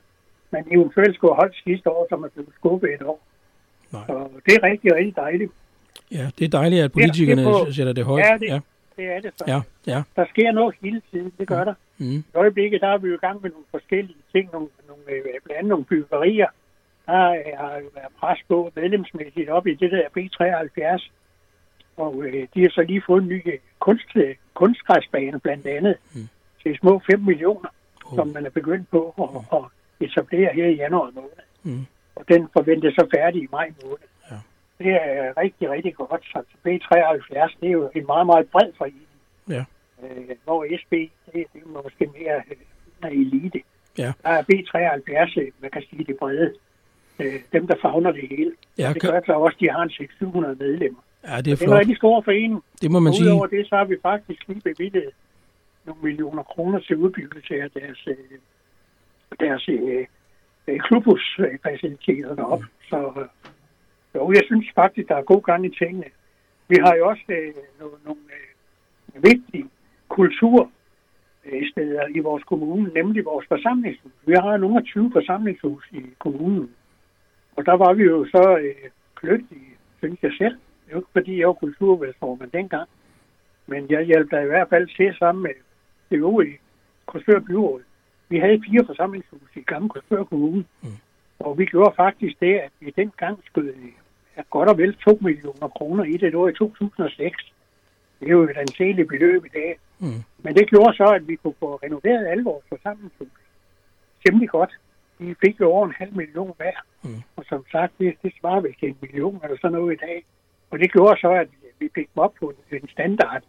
man 0.56 0.64
eventuelt 0.76 1.14
skulle 1.16 1.34
have 1.34 1.40
holdt 1.42 1.56
sidste 1.68 1.86
år, 1.96 2.06
som 2.10 2.18
er 2.26 2.28
blevet 2.34 2.52
skubbet 2.58 2.88
et 2.94 3.02
år. 3.12 3.20
nej. 3.92 4.02
Så 4.08 4.14
det 4.46 4.52
er 4.58 4.62
rigtig, 4.70 4.88
rigtig 4.98 5.16
dejligt. 5.16 5.52
Ja, 6.18 6.24
det 6.38 6.44
er 6.44 6.48
dejligt, 6.60 6.82
at 6.86 6.92
politikerne 6.92 7.42
det 7.44 7.68
er 7.68 7.72
sætter 7.78 7.92
det 7.92 8.04
højt. 8.04 8.24
Ja, 8.26 8.34
det- 8.42 8.48
ja, 8.54 8.58
Det 8.96 9.04
er 9.16 9.20
det 9.20 9.30
så. 9.38 9.44
ja, 9.52 9.60
ja. 9.92 10.02
Der 10.16 10.24
sker 10.32 10.52
noget 10.52 10.74
hele 10.82 11.02
tiden, 11.10 11.32
det 11.38 11.46
gør 11.48 11.64
der. 11.64 11.74
Mm, 11.98 12.16
I 12.16 12.22
øjeblikket, 12.34 12.80
der 12.80 12.88
er 12.88 12.98
vi 12.98 13.08
jo 13.08 13.14
i 13.14 13.22
gang 13.26 13.42
med 13.42 13.50
nogle 13.50 13.66
forskellige 13.70 14.16
ting, 14.32 14.44
nogle, 14.52 14.68
nogle, 14.88 15.02
øh, 15.08 15.22
blandt 15.44 15.58
andet 15.58 15.68
nogle 15.68 15.84
byggerier. 15.84 16.46
Der 17.06 17.22
øh, 17.30 17.52
har 17.58 17.74
jo 17.84 17.88
været 17.94 18.12
pres 18.20 18.38
på 18.48 18.72
medlemsmæssigt 18.76 19.48
op 19.48 19.66
i 19.66 19.74
det 19.74 19.90
der 19.92 20.06
B73, 20.16 21.10
og 21.96 22.24
øh, 22.26 22.46
de 22.54 22.62
har 22.62 22.70
så 22.70 22.82
lige 22.82 23.02
fået 23.06 23.22
en 23.22 23.28
ny 23.28 23.42
øh, 23.52 23.58
kunst, 23.78 24.08
kunstgræsbane 24.54 25.40
blandt 25.40 25.66
andet 25.66 25.96
Mm. 26.14 26.28
til 26.62 26.78
små 26.78 27.02
5 27.10 27.20
millioner, 27.20 27.68
Oh. 28.06 28.14
som 28.16 28.28
man 28.28 28.46
er 28.46 28.50
begyndt 28.50 28.90
på 28.90 29.00
at, 29.18 29.58
at 29.58 29.64
etablere 30.16 30.50
her 30.54 30.66
i 30.66 30.74
januar 30.74 31.10
måned. 31.14 31.30
mm, 31.62 31.86
Og 32.16 32.24
den 32.28 32.48
forventes 32.52 32.94
så 32.94 33.06
færdig 33.16 33.42
i 33.42 33.48
maj 33.52 33.72
måned. 33.84 33.98
Ja. 34.30 34.36
Det 34.78 34.92
er 34.92 35.36
rigtig, 35.42 35.70
rigtig 35.70 35.94
godt. 35.94 36.22
Så 36.32 36.38
B73, 36.66 37.56
det 37.60 37.66
er 37.68 37.72
jo 37.72 37.90
en 37.94 38.06
meget, 38.06 38.26
meget 38.26 38.48
bred 38.48 38.70
forening. 38.78 39.06
Ja. 39.48 39.64
Øh, 40.02 40.36
hvor 40.44 40.66
SB, 40.82 40.90
det, 40.92 41.10
det 41.32 41.44
er 41.64 41.82
måske 41.82 42.06
mere 42.18 42.36
øh, 43.04 43.10
elite. 43.20 43.60
Ja. 43.98 44.12
Der 44.22 44.28
er 44.28 44.42
B73, 44.42 45.40
øh, 45.40 45.50
man 45.60 45.70
kan 45.70 45.82
sige 45.90 46.04
det 46.04 46.16
brede. 46.18 46.54
Øh, 47.20 47.34
dem, 47.52 47.66
der 47.66 47.74
fagner 47.82 48.12
det 48.12 48.28
hele. 48.28 48.52
Ja, 48.78 48.88
det 48.92 49.00
kan- 49.02 49.10
gør 49.10 49.20
så 49.26 49.32
også, 49.32 49.56
at 49.56 49.60
de 49.60 49.70
har 49.70 49.82
en 49.82 49.90
600 49.90 50.56
medlemmer. 50.58 51.00
ja, 51.24 51.28
det 51.30 51.36
er 51.36 51.42
Det 51.42 51.48
er 51.48 51.52
en 51.52 51.58
flot. 51.58 51.78
rigtig 51.78 51.96
stor 51.96 52.20
forening. 52.20 52.64
Det 52.82 52.90
må 52.90 52.98
man 53.00 53.10
Og 53.10 53.14
sige. 53.14 53.26
udover 53.26 53.46
det, 53.46 53.66
så 53.68 53.76
har 53.76 53.84
vi 53.84 53.96
faktisk 54.02 54.48
lige 54.48 54.60
bevillet 54.60 55.10
nogle 55.86 56.02
millioner 56.02 56.42
kroner 56.42 56.78
til 56.80 56.96
udbyggelse 56.96 57.54
af 57.62 57.70
deres, 57.70 58.06
øh, 58.06 58.14
deres 59.40 59.68
øh, 59.68 60.06
øh, 60.68 60.80
klubhusfaciliteter 60.80 62.34
deroppe. 62.34 62.66
Så 62.90 63.12
øh, 63.16 63.26
jo, 64.14 64.32
jeg 64.32 64.42
synes 64.44 64.66
faktisk, 64.74 65.08
der 65.08 65.16
er 65.16 65.22
god 65.22 65.42
gang 65.42 65.66
i 65.66 65.76
tingene. 65.78 66.04
Vi 66.68 66.76
har 66.84 66.94
jo 66.94 67.08
også 67.08 67.24
øh, 67.28 67.54
nogle, 67.80 67.96
nogle 68.04 68.20
øh, 68.36 69.22
vigtige 69.22 69.70
kultursteder 70.08 72.04
øh, 72.04 72.16
i 72.16 72.18
vores 72.18 72.44
kommune, 72.44 72.90
nemlig 72.94 73.24
vores 73.24 73.46
forsamlingshus. 73.48 74.12
Vi 74.26 74.32
har 74.32 74.56
nogle 74.56 74.76
af 74.76 74.84
20 74.84 75.12
forsamlingshus 75.12 75.88
i 75.92 76.02
kommunen. 76.18 76.70
Og 77.56 77.66
der 77.66 77.76
var 77.76 77.92
vi 77.92 78.02
jo 78.02 78.24
så 78.24 78.58
øh, 78.58 78.90
kløgtige, 79.14 79.70
synes 79.98 80.22
jeg 80.22 80.32
selv. 80.38 80.54
Det 80.54 80.90
er 80.90 80.92
jo 80.92 80.98
ikke, 80.98 81.12
fordi 81.12 81.38
jeg 81.38 81.46
var 81.46 81.52
kulturvalgsformand 81.52 82.50
dengang. 82.50 82.88
Men 83.66 83.90
jeg 83.90 84.02
hjalp 84.02 84.30
da 84.30 84.40
i 84.40 84.46
hvert 84.46 84.68
fald 84.68 84.88
til 84.96 85.14
sammen 85.18 85.42
med 85.42 85.54
det 86.10 86.16
øvrige 86.16 86.58
Korsør 87.06 87.40
Byråd. 87.40 87.82
Vi 88.28 88.38
havde 88.38 88.62
fire 88.70 88.86
forsamlingshus 88.86 89.50
i 89.54 89.60
Gamle 89.60 89.88
Korsør 89.88 90.24
Kommune. 90.24 90.64
Mm. 90.82 90.88
Og 91.38 91.58
vi 91.58 91.64
gjorde 91.64 91.94
faktisk 91.96 92.40
det, 92.40 92.54
at 92.58 92.70
vi 92.80 92.92
dengang 92.96 93.38
skød 93.44 93.72
godt 94.50 94.68
og 94.68 94.78
vel 94.78 94.94
2 94.94 95.18
millioner 95.20 95.68
kroner 95.68 96.04
i 96.04 96.16
det 96.16 96.34
år 96.34 96.48
i 96.48 96.54
2006. 96.54 97.52
Det 98.20 98.26
er 98.26 98.30
jo 98.30 98.42
et 98.42 98.56
anseligt 98.56 99.08
beløb 99.08 99.44
i 99.44 99.48
dag. 99.48 99.78
Mm, 99.98 100.22
Men 100.42 100.54
det 100.54 100.70
gjorde 100.70 100.96
så, 100.96 101.04
at 101.04 101.28
vi 101.28 101.36
kunne 101.36 101.54
få 101.60 101.76
renoveret 101.76 102.26
alle 102.26 102.44
vores 102.44 102.64
forsamlingshus. 102.68 103.28
Temmelig 104.26 104.48
godt. 104.48 104.72
Vi 105.18 105.34
fik 105.44 105.60
jo 105.60 105.70
over 105.70 105.86
en 105.86 105.94
halv 105.98 106.14
million 106.16 106.52
hver. 106.56 106.76
Mm. 107.02 107.22
Og 107.36 107.44
som 107.48 107.64
sagt, 107.72 107.92
det, 107.98 108.14
det 108.22 108.32
svarer 108.40 108.60
vel 108.60 108.74
til 108.80 108.88
en 108.88 108.96
million 109.00 109.40
eller 109.44 109.56
sådan 109.60 109.78
noget 109.78 109.92
i 109.92 110.06
dag. 110.06 110.24
Og 110.70 110.78
det 110.78 110.92
gjorde 110.92 111.20
så, 111.20 111.30
at 111.30 111.48
vi 111.78 111.88
fik 111.94 112.08
dem 112.14 112.22
op 112.22 112.34
på 112.40 112.52
en 112.72 112.88
standard, 112.88 113.42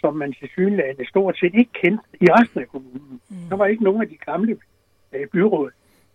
som 0.00 0.14
man 0.16 0.32
til 0.32 0.48
synligheden 0.48 1.06
stort 1.06 1.38
set 1.38 1.54
ikke 1.54 1.72
kendte 1.72 2.04
i 2.20 2.26
resten 2.26 2.60
af 2.60 2.68
kommunen. 2.68 3.20
Mm. 3.30 3.36
Der 3.50 3.56
var 3.56 3.66
ikke 3.66 3.84
nogen 3.84 4.02
af 4.02 4.08
de 4.08 4.16
gamle 4.16 4.56
øh, 5.12 5.26
byråd, 5.28 5.70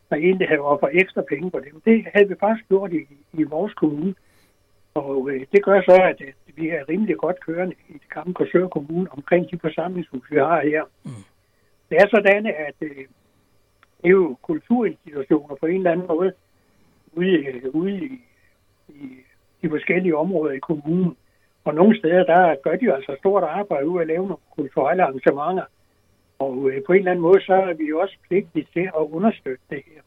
der 0.09 0.15
egentlig 0.15 0.47
havde 0.47 0.59
for 0.59 0.89
ekstra 0.93 1.21
penge 1.21 1.51
på 1.51 1.59
dem. 1.59 1.81
Det 1.85 2.07
havde 2.13 2.27
vi 2.29 2.35
faktisk 2.39 2.67
gjort 2.67 2.93
i, 2.93 3.01
i 3.33 3.43
vores 3.43 3.73
kommune. 3.73 4.15
Og 4.93 5.29
øh, 5.31 5.45
det 5.51 5.63
gør 5.63 5.81
så, 5.81 5.95
at, 6.11 6.21
at 6.21 6.35
vi 6.55 6.69
er 6.69 6.89
rimelig 6.89 7.17
godt 7.17 7.39
kørende 7.39 7.75
i 7.89 7.93
det 7.93 8.09
gamle 8.09 8.33
Korsør 8.33 8.67
Kommune 8.67 9.07
omkring 9.11 9.51
de 9.51 9.59
forsamlingshus, 9.59 10.31
vi 10.31 10.37
har 10.37 10.61
her. 10.61 10.83
Mm. 11.03 11.11
Det 11.89 11.97
er 11.97 12.07
sådan, 12.09 12.45
at 12.45 12.75
øh, 12.81 13.05
det 14.01 14.07
er 14.07 14.09
jo 14.09 14.37
kulturinstitutioner 14.41 15.55
på 15.55 15.65
en 15.65 15.75
eller 15.75 15.91
anden 15.91 16.07
måde 16.07 16.33
ude, 17.13 17.45
øh, 17.47 17.63
ude 17.73 18.05
i, 18.05 18.21
i 18.89 19.09
de 19.61 19.69
forskellige 19.69 20.17
områder 20.17 20.53
i 20.53 20.59
kommunen. 20.59 21.17
Og 21.65 21.75
nogle 21.75 21.97
steder, 21.99 22.23
der 22.23 22.55
gør 22.63 22.75
de 22.75 22.93
altså 22.93 23.15
stort 23.19 23.43
arbejde 23.43 23.87
ud 23.87 24.01
at 24.01 24.07
lave 24.07 24.27
nogle 24.27 24.45
kulturelle 24.55 25.03
arrangementer. 25.03 25.65
Og 26.39 26.69
øh, 26.69 26.83
på 26.85 26.91
en 26.93 26.99
eller 26.99 27.11
anden 27.11 27.21
måde, 27.21 27.41
så 27.41 27.53
er 27.53 27.73
vi 27.73 27.85
jo 27.85 27.99
også 27.99 28.17
pligtige 28.27 28.67
til 28.73 28.85
at 28.99 29.03
understøtte 29.17 29.63
det 29.69 29.81
her. 29.85 30.01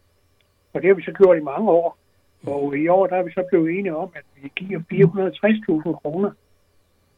Og 0.72 0.82
det 0.82 0.88
har 0.88 0.94
vi 0.94 1.02
så 1.02 1.12
gjort 1.12 1.36
i 1.36 1.48
mange 1.52 1.70
år. 1.70 1.98
Og 2.46 2.76
i 2.76 2.88
år, 2.88 3.06
der 3.06 3.16
er 3.16 3.22
vi 3.22 3.32
så 3.32 3.44
blevet 3.50 3.78
enige 3.78 3.96
om, 3.96 4.10
at 4.14 4.24
vi 4.42 4.52
giver 4.56 4.80
460.000 4.92 5.92
kroner. 6.02 6.30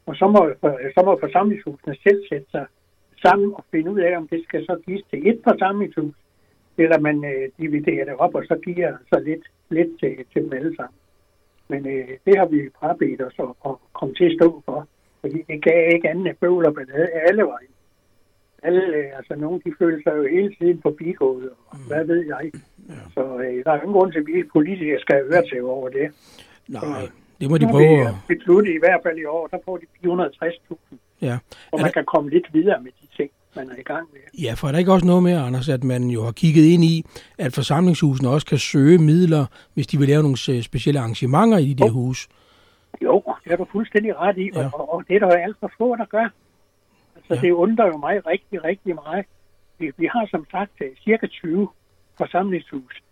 Og 0.06 0.16
så 0.16 0.26
må, 0.28 0.40
øh, 0.48 0.92
så 0.94 1.02
må 1.04 1.18
forsamlingshusene 1.20 1.96
selv 2.02 2.20
sætte 2.28 2.46
sig 2.50 2.66
sammen 3.22 3.54
og 3.54 3.64
finde 3.70 3.90
ud 3.90 4.00
af, 4.00 4.16
om 4.16 4.28
det 4.28 4.44
skal 4.48 4.64
så 4.64 4.78
gives 4.86 5.02
til 5.10 5.28
et 5.28 5.40
forsamlingshus, 5.48 6.14
eller 6.78 6.98
man 6.98 7.24
øh, 7.24 7.48
dividerer 7.58 8.04
det 8.04 8.14
op, 8.14 8.34
og 8.34 8.44
så 8.48 8.56
giver 8.64 8.96
så 9.08 9.20
lidt, 9.20 9.44
lidt 9.68 10.00
til, 10.00 10.24
til 10.32 10.42
dem 10.42 10.52
alle 10.52 10.76
sammen. 10.76 10.98
Men 11.68 11.86
øh, 11.86 12.08
det 12.26 12.38
har 12.38 12.46
vi 12.46 12.70
frabedt 12.80 13.22
os 13.22 13.34
at, 13.38 13.52
at 13.68 13.74
komme 13.92 14.14
til 14.14 14.24
at 14.24 14.36
stå 14.40 14.62
for, 14.64 14.88
fordi 15.20 15.42
det 15.48 15.62
gav 15.62 15.92
ikke 15.94 16.08
andet 16.08 16.36
bøvl 16.40 16.66
og 16.66 16.74
ballade 16.74 17.10
alle 17.28 17.42
vejen. 17.42 17.72
Alle, 18.62 18.82
øh, 18.96 19.16
altså 19.18 19.34
nogen, 19.36 19.62
de 19.64 19.72
føler 19.78 19.98
sig 20.02 20.16
jo 20.16 20.24
hele 20.36 20.54
tiden 20.58 20.82
forbigået, 20.82 21.50
og 21.68 21.76
mm. 21.78 21.86
hvad 21.86 22.04
ved 22.04 22.26
jeg. 22.26 22.50
Ja. 22.88 22.94
Så 23.14 23.22
øh, 23.44 23.64
der 23.64 23.70
er 23.70 23.80
ingen 23.80 23.92
grund 23.92 24.12
til, 24.12 24.18
at 24.18 24.26
vi 24.26 24.42
politikere 24.52 25.00
skal 25.00 25.24
høre 25.30 25.44
til 25.46 25.62
over 25.62 25.88
det. 25.88 26.06
Nej, 26.68 26.80
så, 26.80 27.10
det 27.40 27.50
må 27.50 27.58
de 27.58 27.66
prøve. 27.70 28.08
Vi 28.28 28.34
beslutte 28.36 28.74
i 28.74 28.78
hvert 28.78 29.00
fald 29.02 29.18
i 29.18 29.24
år, 29.24 29.46
der 29.46 29.58
får 29.64 29.76
de 29.76 29.86
460.000. 30.04 30.96
Ja. 31.20 31.38
Og 31.72 31.80
man 31.80 31.86
der... 31.86 31.92
kan 31.92 32.04
komme 32.04 32.30
lidt 32.30 32.48
videre 32.52 32.82
med 32.82 32.92
de 33.00 33.05
man 33.56 33.70
er 33.70 33.76
i 33.78 33.82
gang 33.82 34.08
med. 34.12 34.20
Ja, 34.42 34.54
for 34.54 34.68
er 34.68 34.72
der 34.72 34.78
ikke 34.78 34.92
også 34.92 35.06
noget 35.06 35.22
med, 35.22 35.32
Anders, 35.32 35.68
at 35.68 35.84
man 35.84 36.02
jo 36.10 36.24
har 36.24 36.32
kigget 36.32 36.64
ind 36.64 36.84
i, 36.84 37.04
at 37.38 37.52
forsamlingshusene 37.52 38.28
også 38.28 38.46
kan 38.46 38.58
søge 38.58 38.98
midler, 38.98 39.46
hvis 39.74 39.86
de 39.86 39.98
vil 39.98 40.08
lave 40.08 40.22
nogle 40.22 40.38
øh, 40.50 40.62
specielle 40.62 41.00
arrangementer 41.00 41.58
i 41.58 41.72
de 41.72 41.84
der 41.84 41.90
hus? 41.90 42.28
Jo, 43.02 43.22
det 43.44 43.52
er 43.52 43.56
du 43.56 43.66
fuldstændig 43.72 44.16
ret 44.16 44.38
i, 44.38 44.50
ja. 44.54 44.68
og, 44.74 44.94
og 44.94 45.04
det 45.08 45.16
er 45.16 45.18
der 45.18 45.26
jo 45.26 45.42
alt 45.46 45.56
for 45.60 45.70
få, 45.78 45.96
der 45.96 46.04
gør. 46.04 46.28
Altså, 47.16 47.34
ja. 47.34 47.40
det 47.40 47.50
undrer 47.50 47.86
jo 47.86 47.96
mig 47.96 48.26
rigtig, 48.26 48.64
rigtig 48.64 48.94
meget. 48.94 49.24
Vi, 49.78 49.90
vi 49.96 50.06
har 50.06 50.26
som 50.30 50.46
sagt 50.50 50.72
øh, 50.80 50.90
cirka 51.04 51.26
20 51.26 51.68
forsamlingshus. 52.18 53.02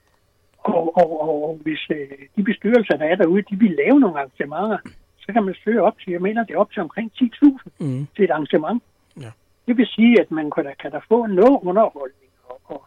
Og, 0.58 0.96
og, 0.96 1.20
og, 1.20 1.48
og 1.48 1.60
hvis 1.62 1.80
øh, 1.90 2.18
de 2.36 2.42
bestyrelser, 2.42 2.96
der 2.96 3.04
er 3.04 3.16
derude, 3.16 3.42
de 3.42 3.56
vil 3.56 3.70
lave 3.70 4.00
nogle 4.00 4.18
arrangementer, 4.18 4.78
så 5.18 5.32
kan 5.32 5.42
man 5.44 5.54
søge 5.64 5.82
op 5.82 5.98
til, 5.98 6.12
jeg 6.12 6.22
mener, 6.22 6.44
det 6.44 6.54
er 6.54 6.58
op 6.58 6.72
til 6.72 6.82
omkring 6.82 7.12
10.000 7.22 7.70
mm. 7.80 8.06
til 8.16 8.24
et 8.24 8.30
arrangement. 8.30 8.82
Ja. 9.20 9.30
Det 9.66 9.76
vil 9.76 9.87
sige, 9.87 10.21
at 10.21 10.30
man 10.30 10.50
kan 10.50 10.64
da, 10.64 10.73
kan 10.83 10.90
da 10.90 11.00
få 11.09 11.26
noget 11.26 11.59
underholdning, 11.62 12.30
og, 12.49 12.61
og 12.64 12.85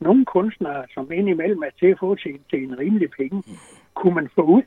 nogle 0.00 0.24
kunstnere, 0.24 0.84
som 0.94 1.12
indimellem 1.12 1.62
er 1.62 1.70
til 1.78 1.86
at 1.86 1.98
få 1.98 2.14
til, 2.14 2.38
til 2.50 2.62
en 2.62 2.78
rimelig 2.78 3.10
penge, 3.10 3.42
mm. 3.46 3.56
kunne 3.94 4.14
man 4.14 4.28
få 4.34 4.42
ud. 4.42 4.62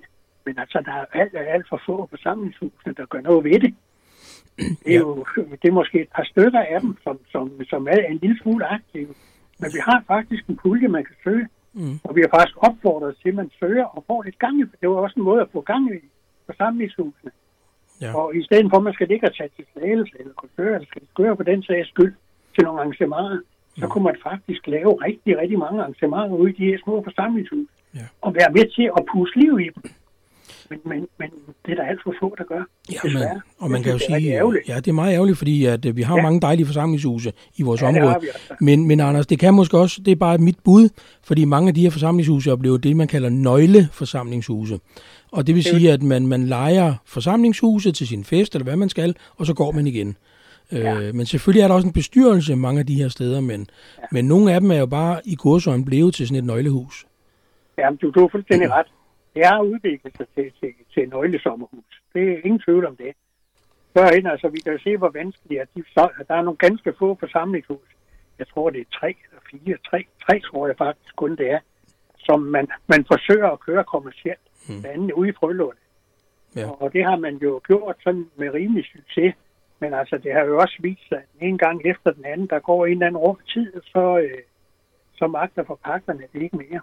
Men 0.46 0.60
altså, 0.60 0.82
der 0.86 0.92
er 0.92 1.06
alt, 1.14 1.36
alt 1.36 1.70
for 1.70 1.82
få 1.86 2.08
forsamlingshusene, 2.10 2.94
der 2.94 3.06
gør 3.06 3.22
noget 3.22 3.44
ved 3.44 3.60
det. 3.60 3.76
Det 4.86 4.96
er 4.96 5.00
jo 5.00 5.26
det 5.62 5.68
er 5.68 5.72
måske 5.72 6.02
et 6.02 6.10
par 6.16 6.24
stykker 6.24 6.60
af 6.60 6.82
dem, 6.82 6.98
som, 7.04 7.20
som, 7.32 7.52
som 7.70 7.88
er 7.88 7.98
en 8.10 8.18
lille 8.18 8.40
smule 8.40 8.66
aktive. 8.66 9.14
Men 9.60 9.70
vi 9.74 9.80
har 9.80 10.04
faktisk 10.08 10.48
en 10.48 10.58
pulje, 10.58 10.88
man 10.88 11.04
kan 11.04 11.16
søge. 11.24 11.48
Mm. 11.74 12.00
Og 12.04 12.16
vi 12.16 12.22
har 12.22 12.30
faktisk 12.38 12.58
opfordret 12.58 13.16
til, 13.22 13.30
at 13.30 13.36
man 13.36 13.52
søger 13.60 13.86
og 13.86 14.04
får 14.08 14.24
lidt 14.24 14.40
gang 14.40 14.60
i. 14.60 14.64
Det 14.82 14.90
var 14.90 14.96
også 14.96 15.20
en 15.20 15.24
måde 15.24 15.42
at 15.42 15.50
få 15.52 15.62
gang 15.62 15.96
i 15.96 16.00
forsamlingshusene. 16.46 17.32
Ja. 18.02 18.16
Og 18.18 18.36
i 18.36 18.44
stedet 18.44 18.68
for, 18.70 18.78
at 18.78 18.84
man 18.84 18.94
skal 18.94 19.08
ligge 19.08 19.28
og 19.28 19.36
tage 19.36 19.50
til 19.56 19.66
slagelse 19.74 20.16
eller 20.20 20.34
kursør, 20.34 20.76
eller 20.76 20.88
skal 20.88 21.02
køre 21.18 21.36
på 21.36 21.44
den 21.44 21.64
sags 21.64 21.90
skyld 21.90 22.14
til 22.56 22.64
nogle 22.64 22.80
arrangementer, 22.80 23.40
så 23.80 23.86
mm. 23.86 23.92
kunne 23.92 24.04
man 24.04 24.18
faktisk 24.24 24.68
lave 24.68 24.92
rigtig, 25.08 25.38
rigtig 25.38 25.60
mange 25.60 25.82
arrangementer 25.82 26.36
ude 26.42 26.52
i 26.52 26.56
de 26.60 26.66
her 26.66 26.78
små 26.84 27.04
forsamlingshus. 27.04 27.68
Ja. 27.96 28.06
Og 28.22 28.36
være 28.36 28.52
med 28.58 28.66
til 28.76 28.92
at 28.98 29.04
pusse 29.12 29.36
liv 29.40 29.60
i 29.60 29.70
dem. 29.76 29.84
Men, 30.70 30.80
men, 30.86 31.08
men 31.20 31.30
det 31.66 31.72
er 31.72 31.76
der 31.76 31.84
alt 31.84 32.00
for 32.04 32.14
få, 32.20 32.36
der 32.38 32.44
gør. 32.44 32.64
Ja, 32.92 33.00
men, 33.04 33.42
og 33.60 33.72
man 33.72 33.84
kan 33.84 33.92
jo 33.92 33.98
sige, 33.98 34.62
ja, 34.68 34.76
det 34.76 34.88
er 34.88 34.94
meget 34.94 35.14
ærgerligt, 35.14 35.38
fordi 35.38 35.66
at, 35.66 35.86
øh, 35.86 35.98
vi 35.98 36.02
har 36.02 36.16
ja. 36.16 36.22
mange 36.22 36.42
dejlige 36.42 36.66
forsamlingshuse 36.66 37.34
i 37.56 37.62
vores 37.64 37.82
ja, 37.82 37.88
område. 37.88 38.16
Altså. 38.16 38.54
Men, 38.60 38.88
men 38.88 39.00
Anders, 39.00 39.28
det 39.28 39.40
kan 39.40 39.54
måske 39.54 39.78
også, 39.78 40.02
det 40.06 40.12
er 40.12 40.16
bare 40.16 40.38
mit 40.38 40.60
bud, 40.64 40.90
fordi 41.24 41.46
mange 41.46 41.68
af 41.68 41.74
de 41.74 41.82
her 41.82 41.90
forsamlingshuse 41.90 42.52
oplever 42.52 42.78
det, 42.78 42.96
man 42.96 43.08
kalder 43.08 43.30
nøgleforsamlingshuse. 43.30 44.80
Og 45.32 45.48
det 45.48 45.56
vil 45.56 45.64
sige, 45.64 45.92
at 45.92 46.04
man, 46.04 46.28
man 46.28 46.44
leger 46.44 46.94
forsamlingshuset 47.06 47.96
til 47.96 48.08
sin 48.08 48.24
fest, 48.24 48.56
eller 48.56 48.64
hvad 48.64 48.76
man 48.76 48.90
skal, 48.90 49.16
og 49.38 49.46
så 49.46 49.54
går 49.54 49.72
man 49.72 49.88
igen. 49.88 50.18
Ja. 50.72 51.00
Øh, 51.00 51.16
men 51.16 51.26
selvfølgelig 51.26 51.62
er 51.62 51.68
der 51.68 51.76
også 51.76 51.88
en 51.88 51.94
bestyrelse 51.94 52.56
mange 52.56 52.80
af 52.80 52.86
de 52.86 52.96
her 52.96 53.08
steder, 53.08 53.42
men, 53.42 53.68
ja. 53.98 54.04
men 54.12 54.26
nogle 54.26 54.54
af 54.54 54.62
dem 54.62 54.72
er 54.72 54.78
jo 54.78 54.86
bare 54.86 55.22
i 55.26 55.36
kursøjen 55.36 55.86
blevet 55.86 56.14
til 56.14 56.28
sådan 56.28 56.38
et 56.38 56.44
nøglehus. 56.44 57.06
Ja, 57.78 57.90
du, 58.02 58.12
du 58.12 58.20
har 58.20 58.28
fuldstændig 58.32 58.72
ret. 58.72 58.86
Det 59.36 59.46
har 59.46 59.62
udviklet 59.62 60.18
sig 60.18 60.28
til, 60.36 60.52
til, 60.60 60.74
til 60.94 61.10
nøglesommerhus. 61.10 62.02
Det 62.14 62.24
er 62.32 62.38
ingen 62.44 62.60
tvivl 62.60 62.86
om 62.86 62.96
det. 62.96 63.14
Førhen, 63.98 64.28
altså, 64.28 64.48
vi 64.48 64.60
kan 64.60 64.72
jo 64.74 64.80
se, 64.80 64.98
hvor 64.98 65.10
vanskeligt 65.10 65.62
er. 65.62 65.66
De, 65.76 65.84
der 66.28 66.36
er 66.36 66.42
nogle 66.42 66.58
ganske 66.58 66.94
få 67.00 67.18
forsamlingshus. 67.20 67.90
Jeg 68.40 68.48
tror, 68.48 68.70
det 68.70 68.82
er 68.82 69.00
tre 69.00 69.16
eller 69.26 69.42
fire. 69.52 69.78
Tre, 69.90 70.06
tre 70.26 70.40
tror 70.40 70.68
jeg 70.68 70.78
faktisk 70.78 71.16
kun 71.16 71.36
det 71.36 71.52
er. 71.52 71.60
Som 72.18 72.40
man, 72.42 72.68
man 72.88 73.06
forsøger 73.06 73.50
at 73.50 73.60
køre 73.60 73.84
kommercielt 73.84 74.46
mm. 74.70 74.82
blandt 74.82 74.86
andet 74.86 75.12
ude 75.12 75.30
i 75.30 75.38
Frølund. 75.40 75.78
Ja. 76.56 76.70
Og 76.70 76.94
det 76.94 77.04
har 77.06 77.16
man 77.16 77.36
jo 77.36 77.62
gjort 77.68 77.96
sådan 78.04 78.30
med 78.36 78.54
rimelig 78.54 78.86
succes. 78.86 79.36
Men 79.80 79.94
altså, 79.94 80.18
det 80.18 80.34
har 80.34 80.44
jo 80.44 80.58
også 80.58 80.78
vist 80.80 81.08
sig, 81.10 81.18
at 81.18 81.26
en 81.42 81.58
gang 81.58 81.82
efter 81.86 82.12
den 82.12 82.26
anden, 82.26 82.48
der 82.48 82.60
går 82.60 82.86
en 82.86 82.92
eller 82.92 83.08
anden 83.08 83.18
rum 83.18 83.40
tid, 83.54 83.82
så, 83.86 84.18
øh, 84.18 84.42
så 85.16 85.28
magter 85.28 85.64
forpagterne 85.64 86.24
det 86.34 86.42
ikke 86.42 86.58
mere. 86.58 86.82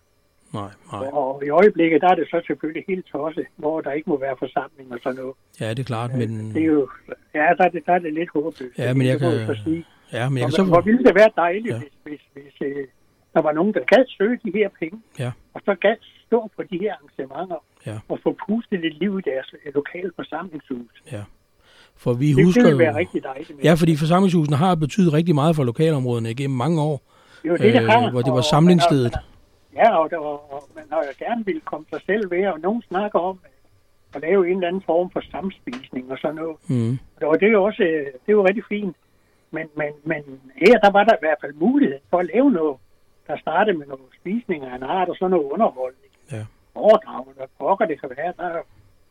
Nej, 0.54 0.70
nej. 0.92 1.06
Og 1.12 1.42
i 1.46 1.48
øjeblikket, 1.48 2.00
der 2.00 2.08
er 2.08 2.14
det 2.14 2.26
så 2.30 2.42
selvfølgelig 2.46 2.84
helt 2.88 3.06
tosset, 3.06 3.46
hvor 3.56 3.80
der 3.80 3.92
ikke 3.92 4.10
må 4.10 4.18
være 4.18 4.36
forsamling 4.38 4.92
og 4.92 4.98
sådan 5.02 5.18
noget. 5.20 5.34
Ja, 5.60 5.70
det 5.70 5.78
er 5.78 5.84
klart, 5.84 6.10
men... 6.14 6.54
Det 6.54 6.62
er 6.62 6.66
jo, 6.66 6.88
ja, 7.34 7.46
der 7.58 7.64
er 7.64 7.68
det, 7.68 7.82
der 7.86 7.92
er 7.92 7.98
det 7.98 8.14
lidt 8.14 8.30
håbløst. 8.34 8.78
Ja, 8.78 8.94
men 8.94 9.06
jeg 9.06 9.18
kan... 9.18 9.56
Sige. 9.64 9.84
Ja, 10.12 10.28
men 10.28 10.38
jeg 10.38 10.46
kan 10.46 10.52
så... 10.52 10.64
Hvor 10.64 10.80
ville 10.80 11.04
det 11.04 11.14
være 11.14 11.30
dejligt, 11.36 11.74
ja. 11.74 11.78
hvis, 11.78 11.92
hvis, 12.02 12.20
hvis 12.34 12.54
øh, 12.68 12.86
der 13.34 13.42
var 13.42 13.52
nogen, 13.52 13.74
der 13.74 13.80
gad 13.80 14.04
søge 14.18 14.38
de 14.44 14.50
her 14.54 14.68
penge, 14.80 14.98
ja. 15.18 15.30
og 15.54 15.60
så 15.64 15.74
gad 15.74 15.96
stå 16.26 16.50
på 16.56 16.62
de 16.62 16.78
her 16.78 16.94
arrangementer, 16.94 17.64
ja. 17.86 17.98
og 18.08 18.18
få 18.22 18.36
pustet 18.46 18.80
lidt 18.80 18.98
liv 18.98 19.18
i 19.18 19.22
deres 19.30 19.54
øh, 19.66 19.74
lokale 19.74 20.10
forsamlingshus. 20.16 21.02
Ja. 21.12 21.22
For 21.96 22.12
vi 22.12 22.28
det 22.32 22.44
husker 22.44 22.62
det 22.62 22.78
være 22.78 22.94
rigtig 22.94 23.22
dejligt. 23.22 23.64
Ja, 23.64 23.74
fordi 23.74 23.96
forsamlingshusene 23.96 24.56
har 24.56 24.74
betydet 24.74 25.12
rigtig 25.12 25.34
meget 25.34 25.56
for 25.56 25.64
lokalområderne 25.64 26.30
igennem 26.30 26.56
mange 26.56 26.82
år. 26.82 27.02
Jo, 27.44 27.52
det, 27.52 27.74
det 27.74 27.90
har. 27.90 28.06
Øh, 28.06 28.12
hvor 28.12 28.22
det 28.22 28.32
var 28.32 28.40
samlingsstedet. 28.40 29.14
Ja, 29.74 29.96
og, 29.98 30.10
der, 30.10 30.18
og 30.18 30.68
man 30.74 30.84
har 30.90 30.98
jo 30.98 31.24
gerne 31.24 31.44
ville 31.44 31.60
komme 31.60 31.86
sig 31.92 32.00
selv 32.06 32.30
ved, 32.30 32.46
og 32.46 32.60
nogen 32.60 32.82
snakker 32.82 33.18
om 33.18 33.38
at 34.14 34.20
lave 34.20 34.48
en 34.48 34.56
eller 34.56 34.68
anden 34.68 34.82
form 34.86 35.10
for 35.10 35.22
samspisning 35.30 36.12
og 36.12 36.18
sådan 36.18 36.36
noget. 36.36 36.56
Mm. 36.68 36.98
Og 37.22 37.40
det 37.40 37.46
er 37.48 37.52
jo 37.52 37.64
også 37.64 37.82
det 38.22 38.28
er 38.28 38.38
jo 38.40 38.46
rigtig 38.46 38.64
fint. 38.68 38.96
Men, 39.50 39.66
men, 39.76 39.92
men 40.04 40.22
her 40.56 40.78
der 40.84 40.90
var 40.90 41.04
der 41.04 41.14
i 41.14 41.24
hvert 41.24 41.38
fald 41.40 41.54
mulighed 41.54 41.98
for 42.10 42.18
at 42.18 42.30
lave 42.34 42.50
noget, 42.50 42.76
der 43.26 43.36
startede 43.38 43.78
med 43.78 43.86
nogle 43.86 44.04
spisninger 44.20 44.68
af 44.70 44.76
en 44.76 44.82
art 44.82 45.08
og 45.08 45.16
sådan 45.16 45.30
noget 45.30 45.50
underholdning. 45.54 46.12
Ja. 46.32 46.44
Overdragende, 46.74 47.32
hvad 47.36 47.46
pokker 47.58 47.86
det 47.86 48.00
kan 48.00 48.10
være. 48.16 48.32
Der 48.36 48.44
er, 48.44 48.62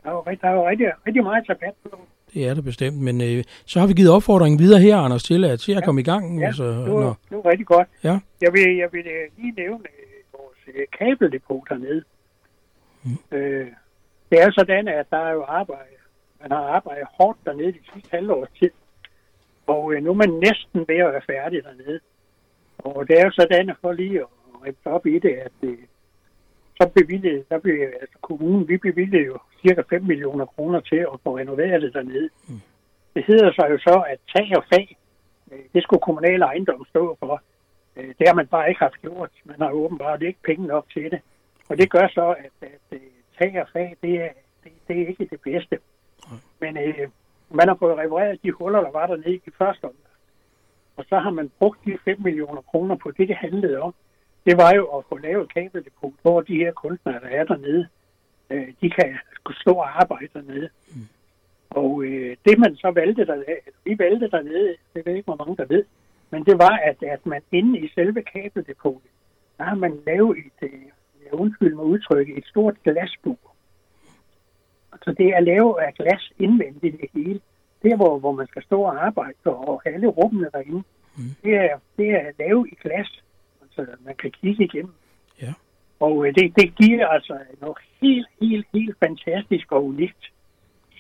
der 0.03 0.09
er 0.09 0.13
jo, 0.13 0.23
der 0.41 0.47
er 0.47 0.53
jo 0.53 0.69
rigtig, 0.69 0.87
rigtig 1.07 1.23
meget 1.23 1.49
at 1.49 1.57
tage 1.59 1.71
på. 1.83 1.99
Det 2.33 2.47
er 2.47 2.53
det 2.53 2.63
bestemt, 2.63 2.97
men 2.97 3.21
øh, 3.21 3.43
så 3.65 3.79
har 3.79 3.87
vi 3.87 3.93
givet 3.93 4.11
opfordringen 4.11 4.59
videre 4.59 4.79
her, 4.79 4.97
Anders, 4.97 5.23
til 5.23 5.45
at 5.45 5.59
se 5.59 5.71
at 5.71 5.75
ja. 5.75 5.85
komme 5.85 6.01
i 6.01 6.03
gang. 6.03 6.39
Ja, 6.39 6.45
altså, 6.45 6.63
det, 6.63 6.93
var, 6.93 7.17
det 7.29 7.37
var 7.37 7.45
rigtig 7.51 7.67
godt. 7.67 7.87
Ja. 8.03 8.19
Jeg 8.41 8.53
vil, 8.53 8.77
jeg 8.77 8.89
vil 8.91 9.05
øh, 9.15 9.23
lige 9.37 9.53
nævne 9.57 9.83
øh, 9.98 9.98
kabeldepot 10.97 11.69
hernede. 11.69 12.03
Mm. 13.03 13.38
Øh, 13.38 13.67
det 14.29 14.41
er 14.41 14.51
sådan, 14.51 14.88
at 14.88 15.05
der 15.11 15.17
er 15.17 15.31
jo 15.31 15.43
arbejde. 15.43 15.95
Man 16.41 16.51
har 16.51 16.63
arbejdet 16.63 17.07
hårdt 17.19 17.38
dernede 17.45 17.71
de 17.71 17.79
sidste 17.93 18.11
halvårs 18.11 18.49
tid. 18.59 18.71
Og 19.67 19.93
øh, 19.93 20.03
nu 20.03 20.09
er 20.09 20.13
man 20.13 20.29
næsten 20.29 20.85
ved 20.88 20.95
at 20.95 21.11
være 21.13 21.21
færdig 21.29 21.63
dernede. 21.63 21.99
Og 22.77 23.07
det 23.07 23.19
er 23.19 23.25
jo 23.25 23.31
sådan, 23.31 23.69
at 23.69 23.75
for 23.81 23.91
lige 23.91 24.19
at 24.19 24.27
rippe 24.65 24.89
op 24.89 25.05
i 25.05 25.19
det, 25.19 25.33
at 25.47 25.51
øh, 25.61 25.77
så 26.81 26.89
bevilgede, 26.95 27.43
der 27.49 27.59
blev, 27.59 27.75
altså 28.01 28.17
kommunen, 28.21 28.67
vi 28.67 28.77
bevilgede 28.77 29.25
jo 29.25 29.38
cirka 29.61 29.81
5 29.89 30.03
millioner 30.03 30.45
kroner 30.45 30.79
til 30.79 30.95
at 31.13 31.19
få 31.23 31.38
renoveret 31.38 31.81
det 31.81 31.93
dernede. 31.93 32.29
Mm. 32.47 32.61
Det 33.15 33.23
hedder 33.27 33.51
så 33.51 33.67
jo 33.71 33.77
så, 33.77 34.03
at 34.09 34.19
tag 34.35 34.57
og 34.57 34.63
fag, 34.73 34.97
øh, 35.51 35.59
det 35.73 35.83
skulle 35.83 36.01
kommunale 36.01 36.45
ejendom 36.45 36.85
stå 36.89 37.17
for. 37.19 37.41
Øh, 37.96 38.13
det 38.19 38.27
har 38.27 38.34
man 38.34 38.48
bare 38.48 38.69
ikke 38.69 38.79
haft 38.79 39.01
gjort. 39.01 39.29
Man 39.46 39.62
har 39.62 39.72
åbenbart 39.72 40.22
ikke 40.22 40.39
penge 40.43 40.67
nok 40.67 40.86
til 40.93 41.12
det. 41.12 41.22
Og 41.69 41.77
det 41.77 41.91
gør 41.91 42.08
så, 42.08 42.36
at, 42.46 42.51
at, 42.62 42.79
at 42.91 43.01
tag 43.39 43.62
og 43.62 43.67
fag, 43.74 43.98
det 44.01 44.22
er, 44.22 44.29
det, 44.63 44.72
det 44.88 45.01
er 45.01 45.08
ikke 45.08 45.27
det 45.31 45.41
bedste. 45.41 45.79
Men 46.60 46.77
øh, 46.77 47.10
man 47.50 47.67
har 47.67 47.75
fået 47.75 47.98
repareret 47.98 48.43
de 48.43 48.51
huller, 48.51 48.81
der 48.81 48.91
var 48.91 49.08
dernede 49.08 49.36
i 49.36 49.51
første 49.58 49.84
omgang. 49.84 50.15
Og 50.98 51.05
så 51.10 51.19
har 51.19 51.29
man 51.29 51.51
brugt 51.60 51.86
de 51.86 51.98
5 52.05 52.22
millioner 52.22 52.62
kroner 52.62 52.96
på 52.96 53.12
det, 53.12 53.27
det 53.27 53.36
handlede 53.36 53.79
om. 53.79 53.93
det 54.46 54.58
var 54.58 54.74
jo 54.75 54.86
at 54.86 55.05
få 55.10 55.17
lavet 55.17 55.43
et 55.43 55.53
kabeldepot, 55.53 56.13
hvor 56.22 56.41
de 56.41 56.55
her 56.55 56.72
kunstnere, 56.72 57.19
der 57.19 57.27
er 57.27 57.43
dernede, 57.43 57.88
øh, 58.50 58.67
de 58.81 58.89
kan 58.89 59.17
stå 59.62 59.72
og 59.72 60.01
arbejde 60.01 60.27
dernede. 60.34 60.69
Mm. 60.88 61.08
Og 61.69 62.03
øh, 62.03 62.38
det 62.46 62.60
man 62.60 62.75
så 62.75 62.91
valgte 62.91 63.25
dernede, 63.25 63.60
vi 63.86 64.00
valgte 64.00 64.29
dernede, 64.29 64.75
det 64.93 65.05
ved 65.05 65.13
ikke, 65.13 65.25
hvor 65.25 65.36
mange 65.36 65.58
der 65.58 65.65
ved, 65.65 65.86
men 66.31 66.45
det 66.45 66.57
var, 66.57 66.75
at, 66.89 67.03
at 67.03 67.25
man 67.25 67.41
inde 67.51 67.79
i 67.79 67.89
selve 67.95 68.21
kabeldepotet, 68.21 69.12
der 69.57 69.63
har 69.63 69.75
man 69.75 70.00
lavet 70.05 70.38
et, 70.38 70.69
øh, 70.69 70.81
jeg 71.25 71.33
undskyld 71.33 71.75
mig 71.75 71.86
udtrykke, 71.86 72.38
et 72.38 72.45
stort 72.45 72.75
glasbur. 72.83 73.38
Så 75.03 75.15
det 75.17 75.27
er 75.27 75.39
lavet 75.39 75.75
af 75.79 75.93
glas 75.93 76.31
indvendigt 76.39 77.01
det 77.01 77.09
hele. 77.13 77.39
Det 77.81 77.91
er, 77.91 77.95
hvor, 77.95 78.19
hvor 78.19 78.31
man 78.31 78.48
skal 78.48 78.63
stå 78.63 78.81
og 78.81 79.05
arbejde, 79.05 79.38
og 79.43 79.81
alle 79.86 80.07
rummene 80.07 80.50
derinde, 80.53 80.83
mm. 81.17 81.24
det, 81.43 81.55
er, 81.55 81.77
det 81.98 82.09
er 82.09 82.31
lavet 82.39 82.67
i 82.71 82.75
glas, 82.75 83.24
så 83.71 83.86
man 84.05 84.15
kan 84.15 84.31
kigge 84.31 84.63
igennem. 84.63 84.93
Ja. 85.41 85.53
Og 86.00 86.27
øh, 86.27 86.36
det, 86.36 86.55
det 86.55 86.75
giver 86.75 87.07
altså 87.07 87.38
noget 87.62 87.77
helt, 88.01 88.27
helt, 88.41 88.67
helt 88.74 88.95
fantastisk 89.00 89.71
og 89.71 89.86
unikt. 89.86 90.31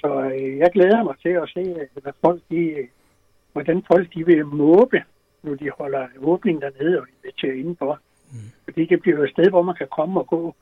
Så 0.01 0.31
øh, 0.33 0.57
jeg 0.57 0.71
glæder 0.73 1.03
mig 1.03 1.15
til 1.21 1.29
at 1.29 1.49
se, 1.53 1.87
hvad 2.01 2.13
folk 2.21 2.41
de, 2.51 2.87
hvordan 3.53 3.83
folk 3.87 4.13
de 4.13 4.25
vil 4.25 4.45
måbe, 4.45 5.03
når 5.43 5.55
de 5.55 5.69
holder 5.77 6.07
åbningen 6.17 6.61
dernede 6.61 6.99
og 6.99 7.07
inviterer 7.15 7.53
indenfor. 7.53 7.99
Mm. 8.31 8.51
Fordi 8.63 8.85
det 8.85 9.01
bliver 9.01 9.17
jo 9.17 9.23
et 9.23 9.29
sted, 9.29 9.49
hvor 9.49 9.61
man 9.61 9.75
kan 9.75 9.87
komme 9.97 10.19
og 10.19 10.27
gå, 10.27 10.55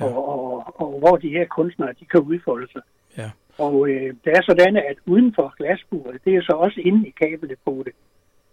ja. 0.00 0.04
og, 0.04 0.28
og, 0.28 0.80
og 0.80 0.98
hvor 0.98 1.16
de 1.16 1.28
her 1.28 1.46
kunstnere 1.46 1.92
de 2.00 2.04
kan 2.04 2.20
udfolde 2.20 2.72
sig. 2.72 2.82
Ja. 3.18 3.30
Og 3.58 3.88
øh, 3.88 4.14
det 4.24 4.32
er 4.32 4.42
sådan, 4.42 4.76
at 4.76 4.96
uden 5.06 5.34
for 5.34 5.54
glasburet, 5.56 6.20
det 6.24 6.34
er 6.34 6.42
så 6.42 6.52
også 6.52 6.80
inde 6.80 7.08
i 7.08 7.10
kabeldepotet, 7.10 7.94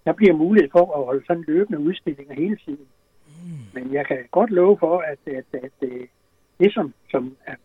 der 0.06 0.14
bliver 0.14 0.34
mulighed 0.34 0.70
for 0.72 0.98
at 0.98 1.06
holde 1.06 1.26
sådan 1.28 1.44
løbende 1.48 1.80
udstillinger 1.80 2.36
hele 2.36 2.58
tiden. 2.66 2.88
Mm. 3.28 3.60
Men 3.74 3.94
jeg 3.94 4.08
kan 4.08 4.18
godt 4.32 4.50
love 4.50 4.78
for, 4.80 4.98
at, 5.00 5.18
at, 5.26 5.46
at, 5.54 5.64
at 5.64 5.90
øh, 5.90 6.08
det, 6.60 6.74
som, 6.74 6.94
som 7.12 7.38
er, 7.46 7.56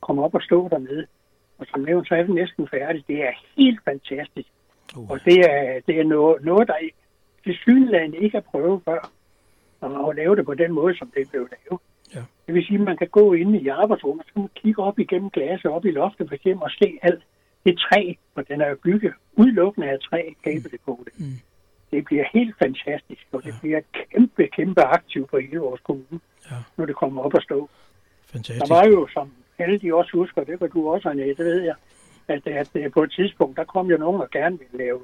kommer 0.00 0.22
op 0.22 0.34
og 0.34 0.42
stå 0.42 0.68
dernede, 0.68 1.06
og 1.58 1.66
som 1.66 1.80
nævnt, 1.80 2.08
så 2.08 2.14
er 2.14 2.22
det 2.22 2.34
næsten 2.34 2.68
færdigt, 2.68 3.08
det 3.08 3.22
er 3.22 3.32
helt 3.56 3.80
fantastisk. 3.84 4.48
Uh. 4.96 5.10
Og 5.10 5.24
det 5.24 5.38
er, 5.50 5.80
det 5.86 6.00
er 6.00 6.04
noget, 6.04 6.44
noget, 6.44 6.68
der 6.68 6.74
til 7.44 7.54
synligheden 7.54 8.14
ikke 8.14 8.36
er 8.36 8.40
prøvet 8.40 8.82
før, 8.84 9.10
og 9.80 10.10
at 10.10 10.16
lave 10.16 10.36
det 10.36 10.44
på 10.44 10.54
den 10.54 10.72
måde, 10.72 10.96
som 10.96 11.12
det 11.16 11.30
blev 11.30 11.48
lavet. 11.52 11.80
Ja. 12.14 12.22
Det 12.46 12.54
vil 12.54 12.66
sige, 12.66 12.78
at 12.78 12.84
man 12.84 12.96
kan 12.96 13.08
gå 13.08 13.32
ind 13.32 13.56
i 13.56 13.68
arbejdsrummet, 13.68 14.26
så 14.26 14.32
man 14.36 14.48
kigge 14.54 14.82
op 14.82 14.98
igennem 14.98 15.30
glasset, 15.30 15.70
op 15.70 15.84
i 15.84 15.90
loftet 15.90 16.28
for 16.28 16.34
eksempel, 16.34 16.64
og 16.64 16.70
se 16.70 16.98
alt 17.02 17.22
det 17.66 17.78
træ, 17.78 18.14
for 18.34 18.42
den 18.42 18.60
er 18.60 18.68
jo 18.68 18.76
bygget 18.84 19.12
udelukkende 19.36 19.88
af 19.90 19.98
træ, 20.00 20.22
kabeldepotet. 20.44 21.12
Mm. 21.18 21.38
Det 21.90 22.04
bliver 22.04 22.24
helt 22.32 22.54
fantastisk, 22.58 23.26
og 23.32 23.42
det 23.42 23.48
ja. 23.48 23.54
bliver 23.60 23.80
kæmpe, 23.92 24.46
kæmpe 24.46 24.82
aktivt 24.82 25.30
for 25.30 25.38
hele 25.38 25.58
vores 25.58 25.80
kommune, 25.80 26.20
ja. 26.50 26.56
når 26.76 26.86
det 26.86 26.96
kommer 26.96 27.22
op 27.22 27.34
at 27.34 27.42
stå. 27.42 27.68
Fantastisk. 28.32 28.68
Der 28.68 28.74
var 28.74 28.86
jo, 28.86 29.08
som 29.12 29.32
alle 29.58 29.78
de 29.78 29.94
også 29.94 30.10
husker, 30.14 30.44
det 30.44 30.60
var 30.60 30.66
du 30.66 30.90
også, 30.90 31.08
Annette, 31.08 31.44
det 31.44 31.44
ved 31.44 31.60
jeg, 31.60 31.74
at, 32.28 32.46
at, 32.46 32.76
at 32.76 32.92
på 32.92 33.02
et 33.02 33.12
tidspunkt, 33.12 33.56
der 33.56 33.64
kom 33.64 33.90
jo 33.90 33.96
nogen, 33.96 34.20
der 34.20 34.26
gerne 34.32 34.58
ville 34.58 34.84
lave 34.84 35.00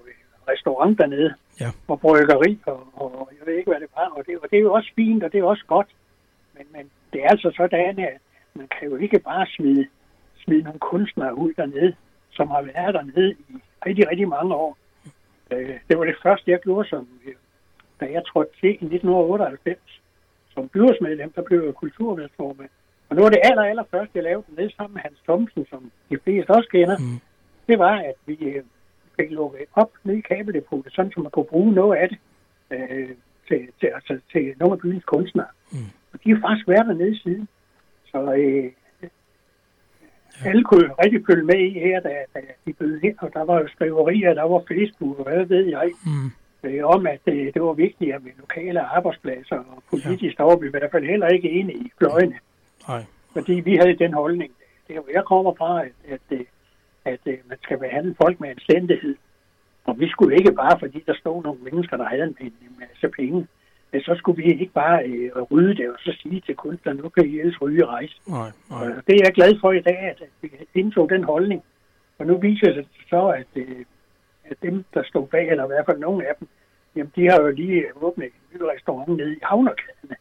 restaurant 0.48 0.98
dernede, 0.98 1.34
ja. 1.60 1.70
og 1.88 2.00
bryggeri, 2.00 2.58
og, 2.66 2.80
og 2.94 3.30
jeg 3.38 3.46
ved 3.46 3.54
ikke, 3.54 3.70
hvad 3.70 3.80
det 3.80 3.88
var, 3.96 4.08
og 4.16 4.26
det, 4.26 4.38
og 4.42 4.50
det 4.50 4.56
er 4.56 4.60
jo 4.60 4.72
også 4.72 4.90
fint, 4.96 5.24
og 5.24 5.32
det 5.32 5.38
er 5.40 5.44
også 5.44 5.64
godt, 5.66 5.88
men, 6.54 6.66
men 6.72 6.90
det 7.12 7.24
er 7.24 7.28
altså 7.28 7.52
sådan, 7.56 7.98
at 7.98 8.18
man 8.54 8.68
kan 8.78 8.88
jo 8.88 8.96
ikke 8.96 9.18
bare 9.18 9.46
smide, 9.46 9.86
smide 10.44 10.62
nogle 10.62 10.80
kunstnere 10.80 11.38
ud 11.38 11.52
dernede, 11.56 11.94
som 12.30 12.48
har 12.48 12.62
været 12.62 12.94
dernede 12.94 13.30
i 13.32 13.54
rigtig, 13.86 14.10
rigtig 14.10 14.28
mange 14.28 14.54
år. 14.54 14.78
Øh, 15.50 15.78
det 15.88 15.98
var 15.98 16.04
det 16.04 16.16
første, 16.22 16.50
jeg 16.50 16.60
gjorde, 16.60 16.88
som, 16.88 17.08
da 18.00 18.04
jeg 18.12 18.22
trådte 18.26 18.52
til 18.60 18.68
i 18.68 18.72
1998 18.72 19.78
som 20.58 20.68
byrådsmedlem, 20.68 21.30
der 21.36 21.42
blev 21.42 21.60
jeg 21.64 21.74
kulturværdformand. 21.74 22.70
Og 23.08 23.16
nu 23.16 23.22
var 23.22 23.30
det 23.30 23.40
aller, 23.42 23.62
aller 23.62 23.84
første, 23.90 24.12
jeg 24.14 24.22
lavede 24.22 24.44
ned 24.48 24.70
sammen 24.76 24.94
med 24.94 25.02
Hans 25.02 25.20
Thomsen, 25.26 25.66
som 25.70 25.92
de 26.10 26.18
fleste 26.24 26.50
også 26.50 26.68
kender. 26.76 26.98
Mm. 26.98 27.20
Det 27.68 27.78
var, 27.78 27.96
at 28.10 28.18
vi 28.26 28.36
øh, 29.18 29.24
fik 29.24 29.30
lukket 29.30 29.66
op 29.74 29.90
ned 30.04 30.14
i 30.14 30.20
kabeldepotet, 30.20 30.92
sådan 30.92 31.12
som 31.12 31.22
man 31.22 31.30
kunne 31.30 31.44
bruge 31.44 31.72
noget 31.72 31.96
af 31.96 32.08
det 32.08 32.18
øh, 32.70 33.08
til, 33.48 33.68
til, 33.80 33.86
altså, 33.94 34.18
til 34.32 34.54
nogle 34.58 34.72
af 34.72 34.78
byens 34.78 35.04
kunstnere. 35.04 35.52
Mm. 35.72 35.78
Og 36.12 36.18
de 36.24 36.30
har 36.34 36.40
faktisk 36.48 36.68
været 36.68 36.86
dernede 36.86 37.18
siden. 37.22 37.48
Så 38.10 38.32
øh, 38.32 38.64
ja. 39.02 40.48
alle 40.48 40.64
kunne 40.64 40.90
rigtig 41.04 41.20
følge 41.26 41.44
med 41.44 41.58
i 41.58 41.70
her, 41.70 42.00
da, 42.00 42.14
da 42.34 42.40
de 42.66 42.72
blev 42.72 42.98
ind, 43.02 43.16
og 43.18 43.30
der 43.34 43.44
var 43.44 43.60
jo 43.60 43.68
skriverier, 43.68 44.34
der 44.34 44.42
var 44.42 44.62
Facebook, 44.68 45.18
og 45.18 45.24
hvad 45.24 45.44
ved 45.44 45.66
jeg, 45.66 45.90
mm. 46.06 46.30
øh, 46.68 46.84
om 46.84 47.06
at 47.06 47.20
øh, 47.26 47.54
det 47.54 47.62
var 47.62 47.72
vigtigt 47.72 48.24
med 48.24 48.32
lokale 48.38 48.80
arbejdspladser, 48.80 49.56
og 49.56 49.82
politisk 49.90 50.38
ja. 50.38 50.44
var 50.44 50.56
vi 50.56 50.66
i 50.66 50.70
hvert 50.70 50.90
fald 50.90 51.04
heller 51.04 51.28
ikke 51.28 51.50
enige 51.50 51.78
i 51.78 51.90
fløjene. 51.98 52.38
Nej. 52.88 53.04
Fordi 53.32 53.52
vi 53.52 53.76
havde 53.76 53.98
den 53.98 54.14
holdning, 54.14 54.52
det 54.88 54.96
er 54.96 55.00
hvor 55.00 55.12
jeg 55.12 55.24
kommer 55.24 55.54
fra, 55.54 55.84
at, 55.84 55.92
at, 56.08 56.20
at, 56.38 56.46
at, 57.12 57.20
at 57.26 57.38
man 57.48 57.58
skal 57.62 57.78
behandle 57.78 58.14
folk 58.22 58.40
med 58.40 58.48
anstændighed. 58.48 59.16
Og 59.84 60.00
vi 60.00 60.08
skulle 60.08 60.36
ikke 60.36 60.52
bare, 60.52 60.78
fordi 60.78 61.04
der 61.06 61.14
stod 61.14 61.42
nogle 61.42 61.60
mennesker, 61.62 61.96
der 61.96 62.04
havde 62.04 62.22
en, 62.22 62.36
en 62.40 62.76
masse 62.78 63.08
penge, 63.08 63.46
så 63.92 64.14
skulle 64.18 64.42
vi 64.42 64.52
ikke 64.52 64.72
bare 64.74 65.04
øh, 65.04 65.42
rydde 65.42 65.74
det 65.74 65.88
og 65.88 65.96
så 65.98 66.12
sige 66.22 66.40
til 66.40 66.54
kunstnerne, 66.54 67.00
nu 67.02 67.08
kan 67.08 67.26
I 67.26 67.40
ellers 67.40 67.62
ryge 67.62 67.86
rejse. 67.86 68.20
Nej, 68.28 68.50
nej. 68.70 68.80
Og 68.80 69.02
det 69.06 69.14
er 69.14 69.24
jeg 69.24 69.32
glad 69.32 69.60
for 69.60 69.72
i 69.72 69.80
dag, 69.80 69.98
at 69.98 70.22
vi 70.42 70.50
indså 70.74 71.06
den 71.10 71.24
holdning. 71.24 71.62
Og 72.18 72.26
nu 72.26 72.38
viser 72.38 72.72
det 72.72 72.86
så, 73.10 73.28
at, 73.28 73.46
øh, 73.56 73.84
at 74.44 74.56
dem, 74.62 74.84
der 74.94 75.02
stod 75.02 75.26
bag, 75.26 75.48
eller 75.48 75.64
i 75.64 75.66
hvert 75.66 75.86
fald 75.86 75.98
nogle 75.98 76.28
af 76.28 76.34
dem, 76.38 76.48
jamen 76.96 77.12
de 77.16 77.30
har 77.30 77.40
jo 77.40 77.50
lige 77.50 77.84
åbnet 77.96 78.26
en 78.26 78.32
ny 78.54 78.62
restaurant 78.62 79.16
nede 79.16 79.32
i 79.36 79.38
Havnerkadene. 79.42 80.16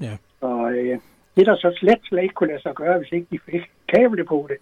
Ja. 0.00 0.16
Og 0.40 0.72
øh, 0.72 0.98
det, 1.36 1.46
der 1.46 1.56
så 1.56 1.76
slet, 1.76 1.98
slet 2.02 2.22
ikke 2.22 2.34
kunne 2.34 2.48
lade 2.48 2.62
sig 2.62 2.74
gøre, 2.74 2.98
hvis 2.98 3.12
ikke 3.12 3.26
de 3.30 3.38
fik 3.38 3.70
kablet 3.88 4.26
på 4.26 4.46
det, 4.50 4.56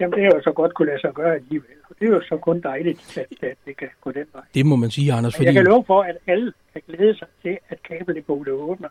jamen 0.00 0.12
det 0.18 0.22
har 0.24 0.32
jo 0.34 0.42
så 0.42 0.52
godt 0.52 0.74
kunne 0.74 0.88
lade 0.88 1.00
sig 1.00 1.12
gøre 1.14 1.34
alligevel. 1.34 1.76
Og 1.88 1.96
det 1.98 2.06
er 2.08 2.10
jo 2.10 2.22
så 2.22 2.36
kun 2.36 2.60
dejligt, 2.60 3.18
at, 3.18 3.50
at 3.50 3.56
det 3.66 3.76
kan 3.76 3.88
gå 4.00 4.12
den 4.12 4.26
vej. 4.32 4.42
Det 4.54 4.66
må 4.66 4.76
man 4.76 4.90
sige, 4.90 5.12
Anders. 5.12 5.36
Fordi... 5.36 5.46
Jeg 5.46 5.54
kan 5.54 5.64
love 5.64 5.84
for, 5.86 6.02
at 6.02 6.16
alle 6.26 6.52
kan 6.72 6.82
glæde 6.88 7.18
sig 7.18 7.28
til, 7.42 7.58
at 7.68 7.78
kabeldepotet 7.82 8.52
åbner. 8.52 8.88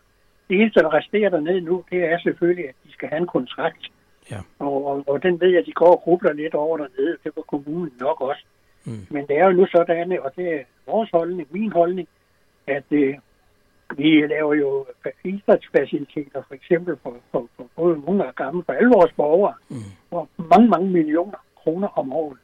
Det 0.48 0.60
eneste, 0.60 0.80
der 0.80 0.94
resterer 0.94 1.30
dernede 1.30 1.60
nu, 1.60 1.84
det 1.90 2.04
er 2.04 2.18
selvfølgelig, 2.18 2.68
at 2.68 2.74
de 2.84 2.92
skal 2.92 3.08
have 3.08 3.20
en 3.20 3.26
kontrakt. 3.26 3.90
Ja. 4.30 4.40
Og, 4.58 4.86
og, 4.86 5.04
og 5.06 5.22
den 5.22 5.40
ved 5.40 5.48
jeg, 5.48 5.58
at 5.60 5.66
de 5.66 5.72
går 5.72 5.90
og 5.96 6.00
grubler 6.00 6.32
lidt 6.32 6.54
over 6.54 6.76
dernede. 6.76 7.16
Det 7.24 7.32
var 7.36 7.42
kommunen 7.42 7.92
nok 8.00 8.20
også. 8.20 8.44
Mm. 8.84 9.06
Men 9.10 9.26
det 9.26 9.38
er 9.38 9.44
jo 9.44 9.52
nu 9.52 9.66
sådan, 9.66 10.18
og 10.24 10.32
det 10.36 10.54
er 10.54 10.62
vores 10.86 11.10
holdning, 11.10 11.48
min 11.50 11.72
holdning, 11.72 12.08
at 12.66 12.84
øh, 12.90 13.14
vi 13.96 14.26
laver 14.26 14.54
jo 14.54 14.86
idrætsfaciliteter, 15.24 16.42
for 16.48 16.54
eksempel 16.54 16.96
for, 17.02 17.16
for, 17.30 17.48
for 17.56 17.66
både 17.76 18.04
unge 18.06 18.24
og 18.24 18.34
gamle, 18.34 18.62
for 18.66 18.72
alle 18.72 18.88
vores 18.88 19.12
borgere, 19.12 19.54
mm. 19.68 19.76
for 20.10 20.28
mange, 20.38 20.68
mange 20.68 20.90
millioner 20.90 21.38
kroner 21.56 21.88
om 21.88 22.12
året. 22.12 22.38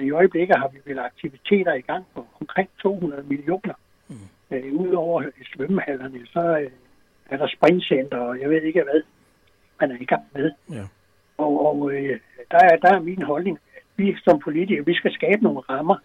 I 0.00 0.10
øjeblikket 0.10 0.56
har 0.56 0.68
vi 0.68 0.78
vel 0.84 0.98
aktiviteter 0.98 1.72
i 1.72 1.80
gang 1.80 2.04
på 2.14 2.26
omkring 2.40 2.68
200 2.82 3.22
millioner. 3.22 3.74
Mm. 4.08 4.16
Øh, 4.50 4.72
Udover 4.74 5.22
svømmehallerne, 5.54 6.26
så 6.26 6.58
øh, 6.58 6.70
er 7.30 7.36
der 7.36 7.46
springcenter, 7.46 8.18
og 8.18 8.40
jeg 8.40 8.50
ved 8.50 8.62
ikke 8.62 8.82
hvad, 8.82 9.02
man 9.80 9.90
er 9.90 9.96
i 10.00 10.04
gang 10.04 10.22
med. 10.34 10.52
Ja. 10.70 10.84
Og, 11.38 11.66
og 11.66 11.92
øh, 11.92 12.20
der, 12.50 12.58
er, 12.58 12.76
der 12.76 12.94
er 12.94 13.00
min 13.00 13.22
holdning, 13.22 13.58
at 13.76 13.82
vi 13.96 14.16
som 14.24 14.38
politikere, 14.38 14.86
vi 14.86 14.94
skal 14.94 15.12
skabe 15.12 15.42
nogle 15.42 15.60
rammer. 15.60 15.96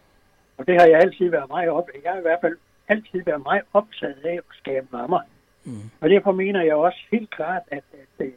Og 0.58 0.68
det 0.68 0.80
har 0.80 0.88
jeg 0.88 1.00
altid 1.00 1.30
været 1.30 1.50
meget 1.50 1.70
op. 1.70 1.88
Jeg 2.04 2.12
har 2.12 2.20
i 2.20 2.22
hvert 2.22 2.42
fald 2.42 2.58
altid 2.90 3.24
været 3.26 3.44
meget 3.44 3.64
optaget 3.74 4.18
af 4.24 4.34
at 4.34 4.44
skabe 4.62 4.88
rammer. 4.94 5.22
Mm. 5.66 5.90
Og 6.02 6.10
derfor 6.10 6.32
mener 6.32 6.62
jeg 6.62 6.76
også 6.76 7.00
helt 7.12 7.30
klart, 7.30 7.62
at, 7.72 7.84
at, 7.94 8.26
at 8.26 8.34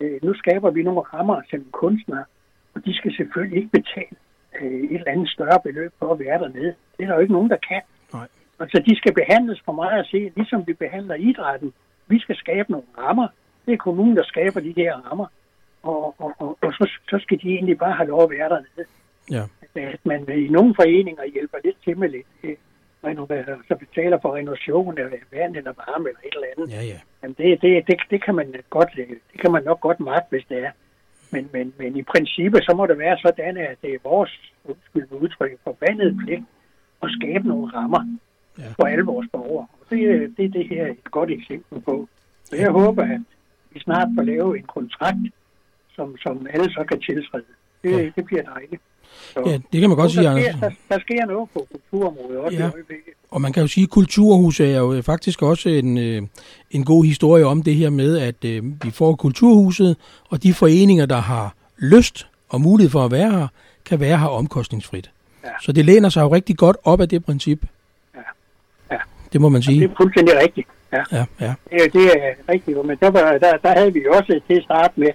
øh, 0.00 0.18
nu 0.22 0.34
skaber 0.34 0.70
vi 0.70 0.82
nogle 0.82 1.00
rammer 1.00 1.40
til 1.50 1.64
kunstnere, 1.72 2.24
og 2.74 2.84
de 2.84 2.94
skal 2.94 3.12
selvfølgelig 3.16 3.58
ikke 3.58 3.70
betale 3.70 4.16
øh, 4.60 4.80
et 4.80 4.94
eller 4.94 5.12
andet 5.12 5.28
større 5.28 5.60
beløb 5.64 5.92
for 5.98 6.12
at 6.12 6.18
være 6.18 6.38
dernede. 6.38 6.74
Det 6.96 7.02
er 7.02 7.06
der 7.06 7.14
jo 7.14 7.20
ikke 7.20 7.32
nogen, 7.32 7.50
der 7.50 7.56
kan. 7.68 7.82
Nej. 8.12 8.28
Altså, 8.60 8.82
de 8.88 8.96
skal 8.96 9.14
behandles 9.14 9.60
for 9.64 9.72
mig 9.72 9.92
at 9.92 10.06
se, 10.06 10.32
ligesom 10.36 10.66
vi 10.66 10.72
behandler 10.72 11.14
idrætten. 11.14 11.72
Vi 12.06 12.18
skal 12.20 12.36
skabe 12.36 12.72
nogle 12.72 12.86
rammer. 12.98 13.28
Det 13.66 13.72
er 13.72 13.76
kommunen, 13.76 14.16
der 14.16 14.24
skaber 14.24 14.60
de 14.60 14.74
her 14.76 14.94
rammer. 14.96 15.26
Og, 15.82 16.14
og, 16.18 16.34
og, 16.38 16.58
og 16.60 16.72
så, 16.72 16.90
så 17.10 17.18
skal 17.22 17.38
de 17.42 17.48
egentlig 17.48 17.78
bare 17.78 17.92
have 17.92 18.08
lov 18.08 18.22
at 18.22 18.30
være 18.30 18.48
dernede. 18.48 18.88
Ja. 19.30 19.42
At 19.74 20.06
man 20.06 20.28
i 20.38 20.48
nogle 20.48 20.74
foreninger 20.74 21.24
hjælper 21.32 21.58
lidt 21.64 21.76
til 21.84 21.98
med 21.98 22.08
lidt, 22.08 22.26
øh, 23.04 23.46
så 23.68 23.74
betaler 23.78 24.18
for 24.22 24.36
renovation 24.36 24.98
af 24.98 25.04
vand 25.32 25.56
eller 25.56 25.72
varme 25.72 26.08
eller 26.08 26.20
et 26.24 26.34
eller 26.34 26.48
andet. 26.56 26.76
Ja, 26.76 26.82
ja. 26.82 26.98
Jamen 27.22 27.36
det, 27.38 27.62
det, 27.62 27.86
det, 27.86 27.96
det, 28.10 28.24
kan 28.24 28.34
man 28.34 28.54
godt, 28.70 28.88
det 29.32 29.40
kan 29.40 29.52
man 29.52 29.64
nok 29.64 29.80
godt 29.80 30.00
magte, 30.00 30.30
hvis 30.30 30.44
det 30.48 30.58
er. 30.58 30.70
Men, 31.32 31.48
men, 31.52 31.74
men 31.78 31.96
i 31.96 32.02
princippet, 32.02 32.64
så 32.64 32.74
må 32.76 32.86
det 32.86 32.98
være 32.98 33.18
sådan, 33.18 33.56
at 33.56 33.76
det 33.82 33.94
er 33.94 33.98
vores, 34.04 34.52
undskyld 34.64 35.06
udtryk, 35.10 35.58
forbandet 35.64 36.16
pligt 36.24 36.44
at 37.02 37.10
skabe 37.20 37.48
nogle 37.48 37.72
rammer 37.74 38.16
ja. 38.58 38.68
for 38.78 38.86
alle 38.86 39.04
vores 39.04 39.28
borgere. 39.32 39.66
Og 39.80 39.86
det, 39.90 40.34
det, 40.36 40.52
det 40.52 40.68
her 40.68 40.86
er 40.86 40.90
et 40.90 41.10
godt 41.10 41.30
eksempel 41.30 41.80
på. 41.80 42.08
Så 42.44 42.56
jeg 42.56 42.70
håber, 42.70 43.02
at 43.02 43.20
vi 43.70 43.80
snart 43.80 44.08
får 44.16 44.22
lavet 44.22 44.58
en 44.58 44.66
kontrakt, 44.66 45.18
som, 45.94 46.16
som 46.18 46.46
alle 46.50 46.72
så 46.72 46.84
kan 46.88 47.00
tiltræde. 47.00 47.44
Det, 47.82 47.90
ja. 47.90 48.10
det 48.16 48.24
bliver 48.24 48.42
dejligt. 48.42 48.82
Så, 49.32 49.42
ja, 49.46 49.58
det 49.72 49.80
kan 49.80 49.90
man 49.90 49.98
godt 49.98 50.12
sige, 50.12 50.24
der 50.24 50.40
sker, 50.40 50.52
der, 50.52 50.70
der 50.88 50.98
sker 51.00 51.26
noget 51.26 51.48
på 51.54 51.66
kulturområdet 51.72 52.38
også 52.38 52.56
ja. 52.56 52.64
i 52.64 52.70
øjeblikket. 52.72 53.12
Og 53.30 53.40
man 53.40 53.52
kan 53.52 53.60
jo 53.62 53.66
sige, 53.66 53.84
at 53.84 53.90
Kulturhus 53.90 54.60
er 54.60 54.78
jo 54.78 55.02
faktisk 55.02 55.42
også 55.42 55.68
en, 55.68 55.98
øh, 55.98 56.22
en 56.70 56.84
god 56.84 57.04
historie 57.04 57.46
om 57.46 57.62
det 57.62 57.74
her 57.74 57.90
med, 57.90 58.18
at 58.18 58.44
øh, 58.44 58.64
vi 58.84 58.90
får 58.90 59.14
Kulturhuset, 59.14 59.96
og 60.28 60.42
de 60.42 60.54
foreninger, 60.54 61.06
der 61.06 61.16
har 61.16 61.54
lyst 61.78 62.26
og 62.48 62.60
mulighed 62.60 62.90
for 62.90 63.04
at 63.04 63.10
være 63.10 63.30
her, 63.30 63.48
kan 63.84 64.00
være 64.00 64.18
her 64.18 64.26
omkostningsfrit. 64.26 65.10
Ja. 65.44 65.48
Så 65.62 65.72
det 65.72 65.84
læner 65.84 66.08
sig 66.08 66.22
jo 66.22 66.34
rigtig 66.34 66.56
godt 66.56 66.76
op 66.84 67.00
af 67.00 67.08
det 67.08 67.24
princip. 67.24 67.64
Ja. 68.14 68.20
ja. 68.90 68.98
Det 69.32 69.40
må 69.40 69.48
man 69.48 69.62
sige. 69.62 69.80
Det 69.80 69.90
er 69.90 69.94
fuldstændig 69.96 70.34
rigtigt. 70.42 70.68
Ja, 70.92 71.02
ja. 71.12 71.24
ja. 71.40 71.54
Det, 71.70 71.92
det 71.92 72.04
er 72.04 72.34
rigtigt. 72.48 72.86
Men 72.86 72.96
der, 73.00 73.10
var, 73.10 73.38
der, 73.38 73.56
der 73.56 73.78
havde 73.78 73.92
vi 73.92 74.06
også 74.12 74.40
til 74.48 74.56
at 74.56 74.64
starte 74.64 74.92
med, 75.00 75.10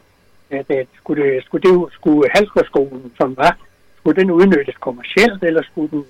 at, 0.50 0.66
at 0.70 0.88
skulle, 0.96 1.24
det, 1.24 1.44
skulle, 1.46 1.70
det, 1.70 1.94
skulle 1.94 2.30
Halsgårdsskolen, 2.34 3.12
som 3.18 3.38
var, 3.38 3.58
skulle 4.06 4.22
den 4.22 4.32
udnyttes 4.32 4.76
kommercielt, 4.76 5.44
eller 5.44 5.64
skulle 5.64 5.90
den, 5.92 6.06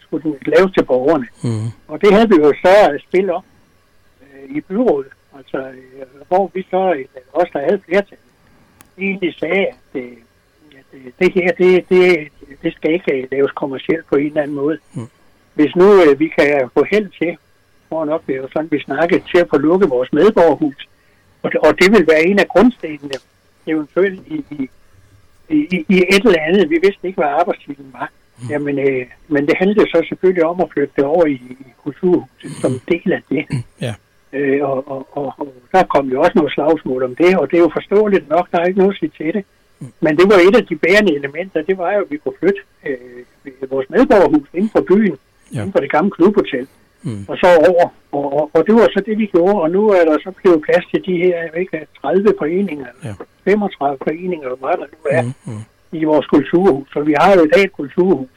skulle 0.00 0.22
den 0.22 0.36
laves 0.46 0.72
til 0.72 0.84
borgerne? 0.84 1.26
Mm. 1.44 1.70
Og 1.88 2.00
det 2.00 2.14
havde 2.14 2.28
vi 2.28 2.36
jo 2.36 2.52
så 2.64 2.98
spil 3.08 3.30
om 3.30 3.42
øh, 4.22 4.56
i 4.56 4.60
byrådet, 4.60 5.12
altså, 5.38 5.58
øh, 5.58 6.26
hvor 6.28 6.50
vi 6.54 6.66
så, 6.70 6.94
øh, 6.94 7.04
også 7.32 7.50
der 7.52 7.60
havde 7.60 7.80
flertal, 7.86 8.18
egentlig 8.98 9.34
sagde, 9.34 9.66
at, 9.66 9.74
øh, 9.94 10.16
at 10.78 10.88
øh, 10.92 11.12
det 11.18 11.32
her, 11.32 11.52
det, 11.52 11.88
det, 11.88 12.28
det 12.62 12.72
skal 12.74 12.92
ikke 12.92 13.28
laves 13.30 13.52
kommercielt 13.52 14.06
på 14.06 14.16
en 14.16 14.26
eller 14.26 14.42
anden 14.42 14.56
måde. 14.56 14.78
Mm. 14.94 15.08
Hvis 15.54 15.76
nu 15.76 16.02
øh, 16.02 16.20
vi 16.20 16.28
kan 16.28 16.70
få 16.74 16.84
held 16.90 17.08
til, 17.18 17.36
for 17.88 18.02
en 18.02 18.08
opgave, 18.08 18.48
sådan 18.52 18.70
vi 18.70 18.80
snakkede, 18.80 19.22
til 19.30 19.38
at 19.38 19.48
få 19.50 19.58
lukket 19.58 19.90
vores 19.90 20.12
medborgerhus, 20.12 20.88
og 21.42 21.52
det, 21.52 21.60
og 21.60 21.72
det 21.80 21.92
vil 21.92 22.06
være 22.06 22.24
en 22.24 22.38
af 22.38 22.48
grundstenene, 22.48 23.18
eventuelt 23.66 24.20
i, 24.26 24.44
i, 24.50 24.70
i, 25.50 25.84
i 25.88 25.96
et 26.14 26.24
eller 26.26 26.40
andet. 26.48 26.70
Vi 26.70 26.78
vidste 26.82 27.06
ikke, 27.06 27.20
hvad 27.20 27.28
arbejdstiden 27.40 27.86
var. 27.92 28.10
Mm. 28.42 28.48
Jamen, 28.50 28.78
øh, 28.78 29.06
men 29.28 29.46
det 29.48 29.54
handlede 29.58 29.90
så 29.90 30.04
selvfølgelig 30.08 30.44
om 30.44 30.60
at 30.60 30.68
flytte 30.72 30.92
det 30.96 31.04
over 31.04 31.26
i, 31.26 31.32
i 31.32 31.66
kulturhuset 31.84 32.50
som 32.60 32.72
en 32.72 32.82
del 32.88 33.12
af 33.12 33.22
det. 33.30 33.44
Mm. 33.50 33.62
Ja. 33.80 33.94
Øh, 34.32 34.62
og, 34.70 34.90
og, 34.90 35.08
og, 35.12 35.34
og 35.38 35.54
der 35.72 35.82
kom 35.94 36.08
jo 36.08 36.20
også 36.20 36.32
noget 36.34 36.52
slagsmål 36.52 37.02
om 37.02 37.16
det, 37.16 37.38
og 37.38 37.50
det 37.50 37.56
er 37.56 37.60
jo 37.60 37.70
forståeligt 37.72 38.28
nok, 38.28 38.50
der 38.52 38.58
er 38.60 38.64
ikke 38.66 38.78
noget 38.78 38.92
at 38.94 38.98
sige 38.98 39.12
til 39.18 39.34
det. 39.34 39.44
Mm. 39.80 39.92
Men 40.00 40.16
det 40.18 40.26
var 40.32 40.38
et 40.48 40.56
af 40.56 40.66
de 40.66 40.76
bærende 40.76 41.14
elementer, 41.14 41.62
det 41.62 41.78
var 41.78 41.92
jo, 41.92 42.00
at 42.00 42.10
vi 42.10 42.16
kunne 42.16 42.34
flytte 42.40 42.60
øh, 42.86 43.70
vores 43.70 43.90
medborgerhus 43.90 44.48
inden 44.54 44.70
for 44.70 44.80
byen, 44.80 45.16
Ja. 45.54 45.58
inden 45.58 45.72
for 45.72 45.80
det 45.80 45.90
gamle 45.90 46.10
klubhotel, 46.10 46.60
Mm. 46.60 46.66
Og 47.28 47.36
så 47.42 47.46
over. 47.70 47.86
Og, 48.12 48.24
og, 48.38 48.50
og 48.54 48.66
det 48.66 48.74
var 48.74 48.88
så 48.96 49.02
det, 49.06 49.18
vi 49.18 49.26
gjorde, 49.26 49.54
og 49.64 49.70
nu 49.70 49.88
er 49.90 50.04
der 50.04 50.16
så 50.24 50.30
blevet 50.42 50.62
plads 50.66 50.84
til 50.90 51.00
de 51.06 51.16
her, 51.24 51.36
ikke, 51.62 51.86
30 52.00 52.34
foreninger, 52.38 52.86
Ja. 53.04 53.12
35 53.44 53.98
foreninger, 54.04 54.48
hvor 54.48 54.58
meget 54.60 54.78
der 54.78 54.86
nu 54.96 54.98
er, 55.18 55.22
Mm. 55.22 55.52
Mm. 55.52 55.98
i 56.00 56.04
vores 56.04 56.26
kulturhus. 56.26 56.88
Så 56.92 57.00
vi 57.00 57.14
har 57.20 57.34
jo 57.36 57.44
i 57.44 57.48
dag 57.54 57.64
et 57.64 57.72
kulturhus, 57.72 58.28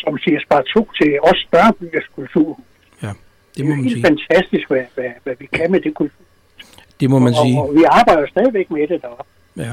som 0.00 0.18
siger 0.18 0.38
spar 0.46 0.60
to 0.74 0.90
til 1.00 1.10
os 1.22 1.38
større 1.48 1.72
byers 1.80 2.08
kulturhus. 2.14 2.64
Ja, 3.02 3.06
Det 3.08 3.16
det 3.56 3.60
er 3.62 3.64
må 3.68 3.74
man 3.74 3.84
helt 3.84 3.92
sige. 3.92 4.04
fantastisk, 4.06 4.68
hvad, 4.68 4.84
hvad, 4.94 5.10
hvad 5.24 5.34
vi 5.38 5.46
kan 5.52 5.70
med 5.70 5.80
det 5.80 5.94
kultur. 5.94 6.24
Det 7.00 7.10
må 7.10 7.18
man 7.18 7.34
sige. 7.44 7.58
Og, 7.60 7.68
og 7.68 7.74
vi 7.74 7.82
arbejder 8.00 8.26
stadigvæk 8.28 8.70
med 8.70 8.88
det 8.88 9.02
deroppe. 9.02 9.24
Ja. 9.56 9.72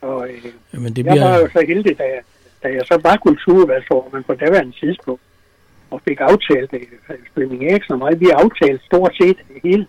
Så 0.00 0.24
øh, 0.24 0.52
Jamen, 0.74 0.92
det 0.96 1.06
jeg 1.06 1.20
var 1.20 1.38
jo 1.38 1.48
så 1.56 1.64
heldig, 1.68 1.98
da 1.98 2.02
jeg, 2.14 2.20
da 2.62 2.68
jeg 2.68 2.82
så 2.90 3.00
var 3.02 3.16
kulturudvalgsformand 3.16 4.24
på 4.24 4.34
daværende 4.34 4.72
tidspunkt, 4.80 5.22
og 5.92 6.00
fik 6.08 6.18
aftalt 6.20 6.70
det, 6.70 6.82
Flemming 7.34 7.62
Eriksen 7.70 7.92
og 7.92 7.98
mig, 7.98 8.20
vi 8.20 8.28
aftalte 8.42 8.84
stort 8.84 9.14
set 9.20 9.38
hele, 9.64 9.86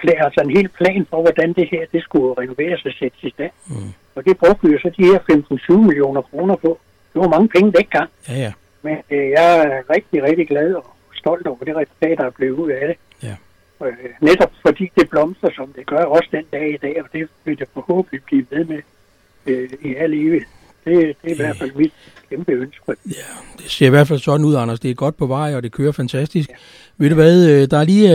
plan, 0.00 0.24
altså 0.26 0.40
en 0.40 0.56
hel 0.56 0.68
plan 0.68 1.06
for, 1.10 1.20
hvordan 1.22 1.52
det 1.52 1.66
her 1.72 1.82
det 1.92 2.02
skulle 2.02 2.34
renoveres 2.40 2.84
og 2.84 2.92
sættes 2.98 3.22
i 3.22 3.30
stand. 3.30 3.50
Mm. 3.68 3.92
Og 4.14 4.24
det 4.24 4.38
brugte 4.38 4.66
vi 4.66 4.72
jo 4.72 4.78
så 4.78 4.90
de 4.98 5.04
her 5.04 5.18
15-20 5.78 5.86
millioner 5.88 6.22
kroner 6.22 6.56
på. 6.56 6.80
Det 7.12 7.20
var 7.22 7.28
mange 7.28 7.48
penge 7.48 7.72
dengang, 7.72 8.10
Ja, 8.28 8.34
ja. 8.34 8.52
men 8.82 8.96
øh, 9.10 9.30
jeg 9.30 9.46
er 9.58 9.82
rigtig, 9.94 10.22
rigtig 10.22 10.48
glad 10.48 10.74
og 10.74 10.86
stolt 11.14 11.46
over 11.46 11.64
det 11.64 11.76
resultat, 11.76 12.18
der 12.18 12.24
er 12.24 12.30
blevet 12.30 12.58
ud 12.58 12.70
af 12.70 12.84
det. 12.88 12.96
Ja. 13.28 13.36
Øh, 13.86 14.10
netop 14.20 14.52
fordi 14.66 14.90
det 14.98 15.10
blomster, 15.10 15.50
som 15.56 15.72
det 15.76 15.86
gør 15.86 16.04
også 16.16 16.28
den 16.32 16.44
dag 16.52 16.74
i 16.74 16.76
dag, 16.76 17.02
og 17.02 17.08
det 17.12 17.28
vil 17.44 17.58
det 17.58 17.68
forhåbentlig 17.74 18.22
blive 18.24 18.46
ved 18.50 18.64
med 18.64 18.80
øh, 19.46 19.70
i 19.80 19.94
al 19.94 20.14
evighed. 20.14 20.48
Det, 20.84 21.16
det 21.22 21.30
er 21.30 21.32
i 21.32 21.36
hvert 21.36 21.56
fald 21.56 21.70
mit 21.76 21.92
kæmpe 22.30 22.52
ønske. 22.52 22.82
Ja, 22.88 23.12
det 23.62 23.70
ser 23.70 23.86
i 23.86 23.90
hvert 23.90 24.08
fald 24.08 24.18
sådan 24.18 24.46
ud, 24.46 24.54
Anders. 24.54 24.80
Det 24.80 24.90
er 24.90 24.94
godt 24.94 25.16
på 25.16 25.26
vej, 25.26 25.54
og 25.54 25.62
det 25.62 25.72
kører 25.72 25.92
fantastisk. 25.92 26.50
Ja. 26.50 26.54
Ved 26.98 27.08
du 27.08 27.14
hvad, 27.14 27.50
øh, 27.50 27.70
der 27.70 27.78
er 27.78 27.84
lige 27.84 28.14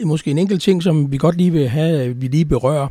øh, 0.00 0.06
måske 0.06 0.30
en 0.30 0.38
enkelt 0.38 0.62
ting, 0.62 0.82
som 0.82 1.12
vi 1.12 1.16
godt 1.16 1.36
lige 1.36 1.52
vil 1.52 1.68
have, 1.68 2.16
vi 2.16 2.26
lige 2.26 2.44
berører. 2.44 2.88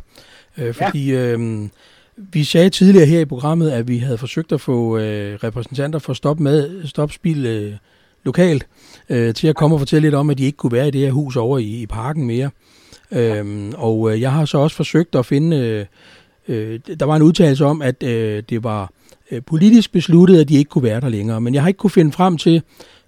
Øh, 0.58 0.74
fordi 0.74 1.12
øh, 1.12 1.68
vi 2.16 2.44
sagde 2.44 2.70
tidligere 2.70 3.06
her 3.06 3.20
i 3.20 3.24
programmet, 3.24 3.70
at 3.70 3.88
vi 3.88 3.98
havde 3.98 4.18
forsøgt 4.18 4.52
at 4.52 4.60
få 4.60 4.98
øh, 4.98 5.38
repræsentanter 5.44 5.98
for 5.98 6.12
Stop, 6.12 6.40
med, 6.40 6.86
Stop 6.86 7.12
Spil 7.12 7.46
øh, 7.46 7.72
lokalt 8.24 8.66
øh, 9.08 9.34
til 9.34 9.48
at 9.48 9.56
komme 9.56 9.76
og 9.76 9.80
fortælle 9.80 10.06
lidt 10.06 10.14
om, 10.14 10.30
at 10.30 10.38
de 10.38 10.44
ikke 10.44 10.56
kunne 10.56 10.72
være 10.72 10.88
i 10.88 10.90
det 10.90 11.00
her 11.00 11.10
hus 11.10 11.36
over 11.36 11.58
i, 11.58 11.82
i 11.82 11.86
parken 11.86 12.26
mere. 12.26 12.50
Øhm, 13.12 13.72
og 13.76 14.12
øh, 14.12 14.20
jeg 14.20 14.32
har 14.32 14.44
så 14.44 14.58
også 14.58 14.76
forsøgt 14.76 15.14
at 15.14 15.26
finde, 15.26 15.56
øh, 15.56 15.86
øh, 16.48 16.80
der 17.00 17.06
var 17.06 17.16
en 17.16 17.22
udtalelse 17.22 17.64
om, 17.64 17.82
at 17.82 18.02
øh, 18.02 18.42
det 18.48 18.64
var 18.64 18.90
øh, 19.30 19.42
politisk 19.42 19.92
besluttet, 19.92 20.40
at 20.40 20.48
de 20.48 20.54
ikke 20.54 20.68
kunne 20.68 20.82
være 20.84 21.00
der 21.00 21.08
længere. 21.08 21.40
Men 21.40 21.54
jeg 21.54 21.62
har 21.62 21.68
ikke 21.68 21.78
kunne 21.78 21.90
finde 21.90 22.12
frem 22.12 22.36
til, 22.38 22.62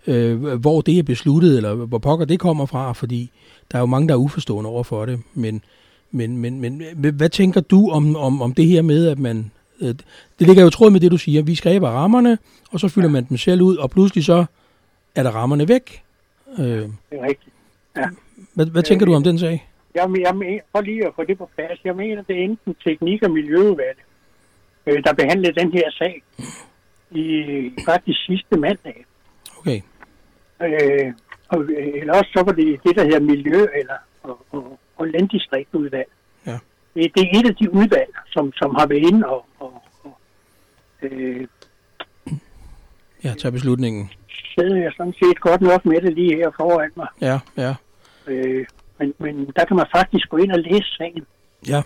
øh, 0.06 0.54
hvor 0.54 0.80
det 0.80 0.98
er 0.98 1.02
besluttet, 1.02 1.56
eller 1.56 1.74
hvor 1.74 1.98
pokker 1.98 2.24
det 2.26 2.40
kommer 2.40 2.66
fra, 2.66 2.92
fordi 2.92 3.30
der 3.72 3.78
er 3.78 3.80
jo 3.82 3.86
mange, 3.86 4.08
der 4.08 4.14
er 4.14 4.18
uforstående 4.18 4.70
over 4.70 4.82
for 4.82 5.06
det. 5.06 5.20
Men, 5.34 5.62
men, 6.10 6.36
men, 6.38 6.60
men 6.60 6.82
hvad- 7.14 7.28
tænker 7.28 7.60
du 7.60 7.90
om, 7.90 8.16
om, 8.16 8.42
om 8.42 8.54
det 8.54 8.66
her 8.66 8.82
med, 8.82 9.06
at 9.06 9.18
man... 9.18 9.50
Øh, 9.80 9.88
det 10.38 10.46
ligger 10.46 10.62
jo 10.62 10.70
tråd 10.70 10.90
med 10.90 11.00
det, 11.00 11.10
du 11.10 11.16
siger. 11.16 11.42
Vi 11.42 11.54
skaber 11.54 11.88
rammerne, 11.88 12.38
og 12.70 12.80
så 12.80 12.88
fylder 12.88 13.08
man 13.08 13.24
dem 13.28 13.36
selv 13.36 13.62
ud, 13.62 13.76
og 13.76 13.90
pludselig 13.90 14.24
så 14.24 14.44
er 15.14 15.22
der 15.22 15.30
rammerne 15.30 15.68
væk. 15.68 16.02
Øh, 16.58 16.64
Det 16.66 16.92
er 17.12 17.26
rigtigt. 17.28 17.54
hvad, 18.54 18.66
hvad 18.66 18.82
tænker 18.82 19.06
du 19.06 19.14
om 19.14 19.22
den 19.22 19.38
sag? 19.38 19.69
Jeg, 19.94 20.10
jeg 20.20 20.36
mener, 20.36 20.60
for 20.72 20.80
lige 20.80 21.06
at 21.06 21.12
få 21.16 21.24
det 21.24 21.38
på 21.38 21.50
plads, 21.56 21.78
jeg 21.84 21.96
mener, 21.96 22.22
det 22.22 22.36
er 22.38 22.44
enten 22.44 22.76
teknik- 22.84 23.22
og 23.22 23.30
miljøudvalget, 23.30 24.04
øh, 24.86 25.04
der 25.04 25.12
behandlede 25.14 25.60
den 25.60 25.72
her 25.72 25.90
sag 25.90 26.22
i 27.10 27.26
faktisk 27.86 28.18
sidste 28.26 28.56
mandag. 28.58 29.04
Okay. 29.58 29.80
Øh, 30.62 31.12
og, 31.48 31.62
øh, 31.62 32.00
eller 32.00 32.14
også 32.18 32.30
så 32.36 32.42
var 32.46 32.52
det 32.52 32.80
det, 32.84 32.96
der 32.96 33.04
hedder 33.04 33.20
miljø- 33.20 33.78
eller 33.80 33.94
og, 34.22 34.46
og, 34.50 34.78
og 34.96 35.06
landdistriktudvalg. 35.08 36.08
Ja. 36.46 36.58
Det, 36.94 37.12
det 37.14 37.22
er 37.22 37.38
et 37.40 37.46
af 37.48 37.56
de 37.56 37.74
udvalg, 37.74 38.10
som, 38.26 38.52
som 38.52 38.74
har 38.74 38.86
været 38.86 39.06
inde 39.12 39.26
og, 39.28 39.46
og, 39.58 39.82
og 40.04 40.18
øh, 41.02 41.46
Ja, 43.24 43.34
tag 43.34 43.52
beslutningen. 43.52 44.10
sidder 44.54 44.76
jeg 44.76 44.92
sådan 44.96 45.12
set 45.12 45.40
godt 45.40 45.60
nok 45.60 45.84
med 45.84 46.00
det 46.00 46.14
lige 46.14 46.36
her 46.36 46.50
foran 46.56 46.90
mig. 46.96 47.08
Ja, 47.20 47.38
ja. 47.56 47.74
Øh, 48.26 48.66
men, 49.00 49.14
men 49.18 49.34
der 49.56 49.64
kan 49.64 49.76
man 49.76 49.86
faktisk 49.96 50.28
gå 50.28 50.36
ind 50.36 50.52
og 50.52 50.58
læse 50.58 50.96
sagen. 50.98 51.24
Ja, 51.68 51.82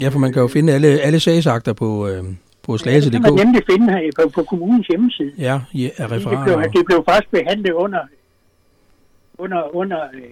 ja 0.00 0.08
for 0.08 0.18
man 0.18 0.32
kan 0.32 0.42
jo 0.42 0.48
finde 0.48 0.72
alle, 0.72 0.88
alle 1.00 1.20
sagsakter 1.20 1.72
på, 1.72 2.08
øh, 2.08 2.12
på 2.14 2.22
det 2.22 2.32
kan 2.64 2.72
man 2.72 2.78
slagelse.dk. 2.78 3.44
nemlig 3.44 3.62
finde 3.70 3.92
her 3.92 4.10
på, 4.18 4.28
på 4.34 4.42
kommunens 4.42 4.86
hjemmeside. 4.86 5.32
Ja, 5.38 5.60
ja, 5.74 5.88
af 5.96 6.08
Det 6.08 6.20
blev, 6.20 6.28
referater. 6.28 6.70
det 6.70 6.86
blev 6.86 7.04
faktisk 7.08 7.30
behandlet 7.30 7.72
under, 7.72 8.02
under, 9.38 9.76
under 9.76 10.00
øh, 10.14 10.22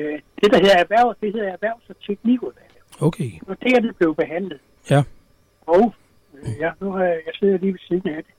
øh, 0.00 0.18
det, 0.40 0.48
der 0.52 0.58
hedder 0.60 0.78
erhverv, 0.78 1.14
det 1.20 1.32
hedder 1.32 1.52
erhvervs- 1.52 1.88
og 1.90 1.96
teknikudvalget. 2.06 2.72
Okay, 3.00 3.24
Det 3.40 3.48
var 3.48 3.54
der, 3.54 3.80
det 3.80 3.96
blev 3.96 4.14
behandlet. 4.14 4.58
Ja. 4.90 5.02
Og 5.66 5.94
øh, 6.34 6.48
ja, 6.60 6.70
nu 6.80 6.90
har 6.92 7.04
jeg, 7.04 7.20
jeg 7.26 7.34
sidder 7.38 7.58
lige 7.58 7.72
ved 7.72 7.80
siden 7.88 8.08
af 8.08 8.22
det. 8.24 8.34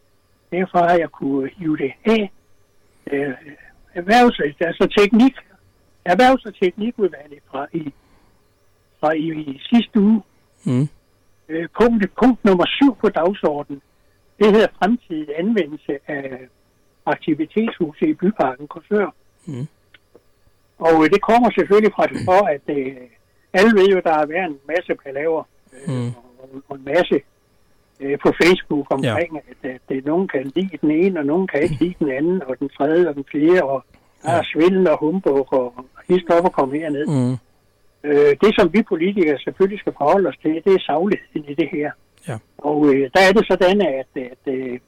Derfor 0.52 0.78
har 0.78 0.98
jeg 0.98 1.10
kunne 1.10 1.50
hive 1.58 1.78
det 1.78 1.92
af. 2.06 2.32
Øh, 3.12 3.34
erhvervs, 3.94 4.42
altså 4.60 4.88
teknik, 4.98 5.34
erhvervs- 6.12 6.46
og 6.46 6.54
teknikudvalget 6.56 7.40
fra 7.52 7.68
i, 7.74 7.94
fra 9.00 9.12
i, 9.12 9.28
i 9.54 9.62
sidste 9.70 10.00
uge. 10.00 10.22
mm. 10.66 10.88
Øh, 11.50 11.68
punkt, 11.80 12.06
punkt 12.22 12.46
nummer 12.46 12.66
syv 12.78 12.96
på 13.02 13.10
dagsordenen, 13.10 13.82
det 14.40 14.52
hedder 14.54 14.68
fremtidig 14.80 15.30
anvendelse 15.40 15.94
af 16.08 16.24
aktivitetshuse 17.06 18.08
i 18.08 18.14
byparken 18.14 18.68
Korsør. 18.68 19.10
Mm. 19.46 19.68
Og 20.78 21.04
øh, 21.04 21.10
det 21.14 21.22
kommer 21.22 21.50
selvfølgelig 21.58 21.94
fra 21.96 22.06
det 22.08 22.20
for, 22.26 22.42
at 22.56 22.66
øh, 22.78 22.98
alle 23.54 23.72
ved 23.80 23.88
jo, 23.94 24.02
der 24.04 24.14
har 24.14 24.26
været 24.26 24.46
en 24.46 24.60
masse 24.68 24.96
palaver 25.04 25.44
øh, 25.74 25.94
Mm. 25.94 26.08
og, 26.42 26.50
og 26.70 26.76
en 26.76 26.86
masse 26.86 27.18
øh, 28.00 28.18
på 28.24 28.30
Facebook 28.44 28.88
omkring, 28.90 29.32
ja. 29.34 29.70
at, 29.70 29.72
at, 29.90 29.98
at 29.98 30.06
nogen 30.06 30.28
kan 30.28 30.52
lide 30.56 30.78
den 30.82 30.92
ene, 30.92 31.20
og 31.20 31.26
nogen 31.26 31.48
kan 31.48 31.62
ikke 31.62 31.78
lide 31.84 31.96
den 32.00 32.12
anden, 32.12 32.44
og 32.44 32.60
den 32.60 32.70
tredje 32.70 33.10
og 33.10 33.16
den 33.16 33.26
fjerde, 33.32 33.64
og 33.64 33.86
der 34.24 34.32
er 34.32 34.44
svindel 34.44 34.88
og 34.90 34.98
humbug, 35.00 35.54
og 35.54 35.86
hist 36.10 36.30
op 36.30 36.46
og 36.46 36.54
komme 36.54 36.80
herned. 36.80 37.06
Mm. 37.08 37.38
Øh, 38.04 38.36
det, 38.42 38.52
som 38.56 38.74
vi 38.74 38.82
politikere 38.82 39.38
selvfølgelig 39.40 39.80
skal 39.80 39.94
forholde 39.98 40.30
os 40.30 40.38
til, 40.38 40.62
det 40.66 40.74
er 40.74 40.80
sagligheden 40.80 41.46
i 41.52 41.54
det 41.54 41.70
her. 41.72 41.92
Ja. 42.28 42.38
Og 42.58 42.80
øh, 42.94 43.10
der 43.14 43.22
er 43.28 43.32
det 43.32 43.48
sådan, 43.48 43.82
at, 43.82 44.12
at, 44.16 44.54
øh, 44.54 44.80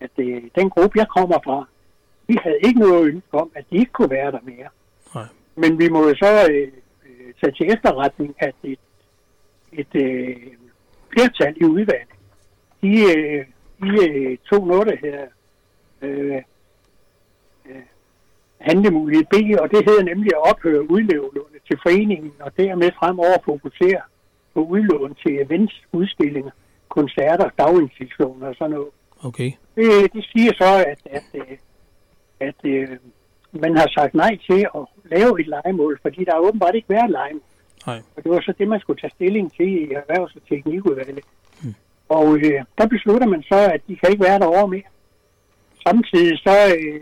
at 0.00 0.10
øh, 0.18 0.42
den 0.54 0.70
gruppe, 0.70 0.98
jeg 0.98 1.08
kommer 1.08 1.38
fra, 1.44 1.66
vi 2.26 2.36
havde 2.42 2.58
ikke 2.64 2.80
noget 2.80 3.06
ønske 3.06 3.34
om, 3.34 3.50
at 3.54 3.64
de 3.70 3.76
ikke 3.76 3.92
kunne 3.92 4.10
være 4.10 4.32
der 4.32 4.38
mere. 4.42 4.68
Nej. 5.14 5.24
Men 5.56 5.78
vi 5.78 5.88
må 5.88 6.08
jo 6.08 6.14
så 6.14 6.46
øh, 6.50 6.68
øh, 7.06 7.34
tage 7.40 7.52
til 7.52 7.72
efterretning, 7.72 8.34
at 8.38 8.54
et, 8.62 8.78
et 9.72 9.94
øh, 9.94 10.36
flertal 11.12 11.54
i 11.56 11.64
udvalget, 11.64 12.08
de, 12.82 12.92
øh, 13.16 13.44
de 13.82 14.08
øh, 14.08 14.38
tog 14.50 14.66
noget, 14.66 14.86
der 14.86 14.96
hedder 15.02 15.26
øh, 16.02 16.42
handlemulighed 18.70 19.24
B, 19.32 19.34
og 19.62 19.70
det 19.70 19.80
hedder 19.88 20.04
nemlig 20.04 20.30
at 20.34 20.42
ophøre 20.50 20.90
udlånet 20.90 21.60
til 21.68 21.78
foreningen, 21.82 22.32
og 22.40 22.50
dermed 22.56 22.90
fremover 22.98 23.38
fokusere 23.44 24.02
på 24.54 24.60
udlån 24.60 25.14
til 25.22 25.32
events, 25.44 25.74
udstillinger, 25.92 26.50
koncerter, 26.88 27.48
daginstitutioner 27.58 28.46
og 28.48 28.54
sådan 28.58 28.70
noget. 28.70 28.92
Okay. 29.24 29.50
Det, 29.76 30.12
det 30.12 30.24
siger 30.32 30.52
så, 30.62 30.70
at, 30.92 31.00
at, 31.16 31.26
at, 31.40 31.58
at, 32.48 32.58
at 32.64 32.98
man 33.52 33.76
har 33.76 33.88
sagt 33.98 34.14
nej 34.14 34.38
til 34.50 34.66
at 34.78 34.84
lave 35.04 35.40
et 35.40 35.46
legemål, 35.46 35.98
fordi 36.02 36.24
der 36.24 36.32
har 36.32 36.40
åbenbart 36.48 36.74
ikke 36.74 36.88
været 36.88 37.10
legemål. 37.10 37.42
Nej. 37.86 38.00
Og 38.16 38.22
det 38.22 38.30
var 38.32 38.40
så 38.40 38.52
det, 38.58 38.68
man 38.68 38.80
skulle 38.80 39.00
tage 39.00 39.14
stilling 39.14 39.52
til 39.56 39.68
i 39.68 39.92
erhvervs- 39.94 40.36
og 40.36 40.42
teknikudvalget. 40.48 41.24
Hmm. 41.62 41.74
Og 42.08 42.36
øh, 42.36 42.64
der 42.78 42.86
beslutter 42.86 43.26
man 43.26 43.42
så, 43.42 43.58
at 43.74 43.80
de 43.88 43.96
kan 43.96 44.10
ikke 44.10 44.24
være 44.24 44.38
derovre 44.38 44.68
mere. 44.68 44.90
Samtidig 45.86 46.38
så, 46.38 46.56
øh, 46.78 47.00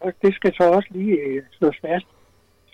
og 0.00 0.12
det 0.22 0.34
skal 0.34 0.52
så 0.54 0.64
også 0.70 0.88
lige 0.90 1.16
øh, 1.20 1.42
slås 1.58 1.76
fast, 1.86 2.06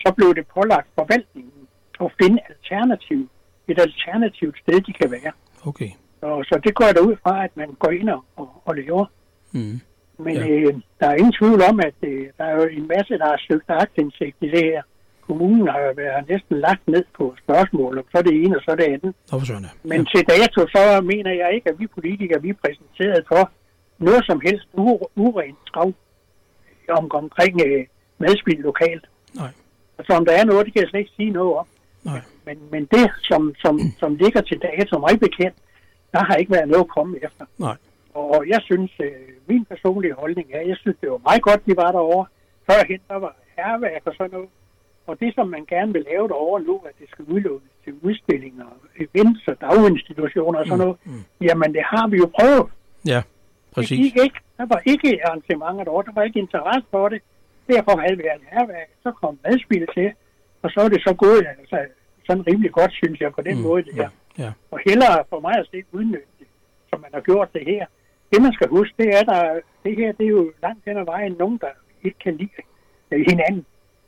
så 0.07 0.13
blev 0.17 0.35
det 0.35 0.47
pålagt 0.55 0.89
forvaltningen 0.99 1.63
at 2.01 2.11
finde 2.23 2.39
alternativ, 2.51 3.29
et 3.69 3.79
alternativt 3.81 4.57
sted, 4.59 4.81
de 4.81 4.93
kan 4.93 5.11
være. 5.11 5.33
Okay. 5.67 5.91
Og, 6.21 6.45
så 6.45 6.61
det 6.65 6.75
går 6.75 6.85
der 6.97 7.01
ud 7.01 7.17
fra, 7.23 7.45
at 7.45 7.51
man 7.57 7.69
går 7.79 7.91
ind 7.91 8.09
og, 8.11 8.25
og, 8.37 8.63
og 8.65 8.75
laver. 8.77 9.07
Mm. 9.53 9.81
Men 10.19 10.37
Ja. 10.37 10.49
øh, 10.49 10.75
der 11.01 11.07
er 11.09 11.15
ingen 11.15 11.33
tvivl 11.41 11.63
om, 11.71 11.81
at 11.81 11.95
øh, 12.03 12.27
der 12.39 12.45
er 12.45 12.55
jo 12.57 12.67
en 12.79 12.87
masse, 12.89 13.19
der 13.19 13.25
har 13.25 13.41
søgt 13.49 13.65
aktindsigt 13.69 14.37
i 14.41 14.49
det 14.49 14.65
her. 14.65 14.83
Kommunen 15.27 15.69
har 15.69 15.81
jo 15.81 15.93
været 15.97 16.29
næsten 16.29 16.61
lagt 16.61 16.89
ned 16.89 17.05
på 17.19 17.35
spørgsmål, 17.45 17.99
om 17.99 18.05
så 18.15 18.23
det 18.23 18.35
ene 18.45 18.57
og 18.57 18.63
så 18.63 18.75
det 18.77 18.85
andet. 18.85 19.15
Søren. 19.47 19.67
Men 19.83 20.01
ja. 20.01 20.05
til 20.15 20.23
dato, 20.29 20.61
så 20.75 21.01
mener 21.13 21.33
jeg 21.33 21.51
ikke, 21.55 21.71
at 21.71 21.79
vi 21.79 21.87
politikere, 21.87 22.43
vi 22.43 22.49
er 22.49 22.55
præsenteret 22.65 23.25
for 23.29 23.51
noget 23.99 24.23
som 24.27 24.41
helst 24.47 24.67
u- 24.79 25.07
urent 25.17 25.59
trav 25.75 25.93
om, 26.91 27.11
omkring 27.15 27.61
øh, 27.67 27.87
madspil 28.19 28.59
lokalt. 28.59 29.05
Nej. 29.35 29.49
Altså 29.99 30.13
om 30.13 30.25
der 30.25 30.33
er 30.33 30.45
noget, 30.45 30.67
det 30.67 30.73
kan 30.75 30.83
jeg 30.83 30.89
slet 30.91 31.01
ikke 31.01 31.13
sige 31.17 31.31
noget 31.31 31.55
om. 31.57 31.67
Nej. 32.05 32.21
Men, 32.47 32.59
men 32.71 32.85
det, 32.85 33.11
som, 33.23 33.55
som, 33.59 33.81
som 33.99 34.15
ligger 34.15 34.41
til 34.41 34.59
dato, 34.59 34.99
mig 34.99 35.21
bekendt, 35.21 35.57
der 36.13 36.25
har 36.25 36.35
ikke 36.37 36.53
været 36.53 36.69
noget 36.69 36.85
at 36.85 36.89
komme 36.89 37.17
efter. 37.25 37.45
Nej. 37.59 37.77
Og 38.15 38.45
jeg 38.49 38.61
synes, 38.65 38.93
øh, 39.01 39.11
min 39.47 39.65
personlige 39.65 40.15
holdning 40.15 40.49
er, 40.53 40.61
jeg 40.61 40.77
synes, 40.77 40.97
det 41.01 41.11
var 41.11 41.21
meget 41.29 41.43
godt, 41.43 41.67
de 41.67 41.77
var 41.77 41.91
derovre. 41.93 42.27
Førhen, 42.71 43.01
der 43.09 43.15
var 43.15 43.37
herværk 43.59 44.03
og 44.05 44.15
sådan 44.17 44.31
noget. 44.33 44.49
Og 45.07 45.21
det, 45.21 45.35
som 45.35 45.49
man 45.49 45.65
gerne 45.69 45.93
vil 45.93 46.05
lave 46.11 46.29
derovre 46.29 46.63
nu, 46.63 46.77
at 46.89 46.95
det 47.01 47.09
skal 47.11 47.25
udlånes 47.25 47.71
til 47.85 47.93
udstillinger, 48.03 48.65
events 49.01 49.49
og 49.49 49.57
daginstitutioner 49.61 50.59
og 50.59 50.67
sådan 50.67 50.79
noget, 50.79 50.97
mm. 51.05 51.23
jamen 51.41 51.75
det 51.75 51.83
har 51.85 52.09
vi 52.09 52.17
jo 52.17 52.31
prøvet. 52.41 52.67
Ja, 53.07 53.17
Det 53.17 53.75
præcis. 53.75 53.99
gik 53.99 54.17
ikke. 54.25 54.39
Der 54.59 54.67
var 54.67 54.83
ikke 54.85 55.21
arrangementer 55.27 55.85
derovre, 55.85 56.05
der 56.07 56.13
var 56.13 56.23
ikke 56.23 56.39
interesse 56.39 56.89
for 56.91 57.09
det. 57.09 57.21
Derfor 57.69 58.01
havde 58.01 58.17
vi 58.17 58.25
herværk, 58.53 58.91
så 59.03 59.11
kom 59.11 59.39
madspil 59.45 59.87
til, 59.95 60.13
og 60.63 60.71
så 60.71 60.81
er 60.81 60.89
det 60.89 61.03
så 61.03 61.15
gået 61.15 61.47
altså, 61.59 61.79
sådan 62.27 62.47
rimelig 62.47 62.73
godt, 62.73 62.93
synes 62.93 63.21
jeg, 63.21 63.33
på 63.33 63.43
den 63.43 63.57
Mm, 63.57 63.63
måde 63.63 63.83
det 63.85 63.95
her. 63.95 64.09
Ja. 64.39 64.53
Og 64.71 64.81
hellere 64.87 65.25
for 65.29 65.41
mig 65.41 65.55
at 65.59 65.67
se 65.71 65.83
udnytte 65.93 66.27
det, 66.39 66.47
som 66.91 67.01
man 67.01 67.11
har 67.15 67.21
gjort 67.21 67.49
det 67.53 67.63
her. 67.67 67.87
Det 68.33 68.43
man 68.43 68.53
skal 68.53 68.69
huske, 68.69 68.95
det 68.99 69.09
er, 69.19 69.23
der, 69.23 69.61
det 69.85 69.97
her 69.97 70.13
det 70.13 70.25
er 70.27 70.31
jo 70.31 70.53
langt 70.63 70.85
hen 70.85 70.97
ad 70.99 71.05
vejen 71.05 71.33
nogen, 71.39 71.59
der 71.59 71.73
ikke 72.05 72.19
kan 72.19 72.37
lide 72.37 72.51
øh, 73.11 73.25
hinanden. 73.29 73.67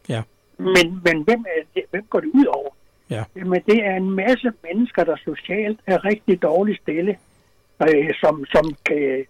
Ja. 0.08 0.22
Men, 0.58 0.86
men 1.04 1.22
hvem, 1.22 1.44
er 1.56 1.62
det, 1.74 1.84
hvem 1.90 2.04
går 2.10 2.20
det 2.20 2.30
ud 2.34 2.46
over? 2.46 2.70
Ja. 3.10 3.24
Jamen, 3.36 3.62
det 3.66 3.86
er 3.86 3.96
en 3.96 4.10
masse 4.10 4.52
mennesker, 4.62 5.04
der 5.04 5.16
socialt 5.16 5.80
er 5.86 6.04
rigtig 6.04 6.42
dårligt 6.42 6.82
stille, 6.82 7.18
øh, 7.82 8.14
som, 8.20 8.44
som 8.44 8.64
kan, 8.86 9.24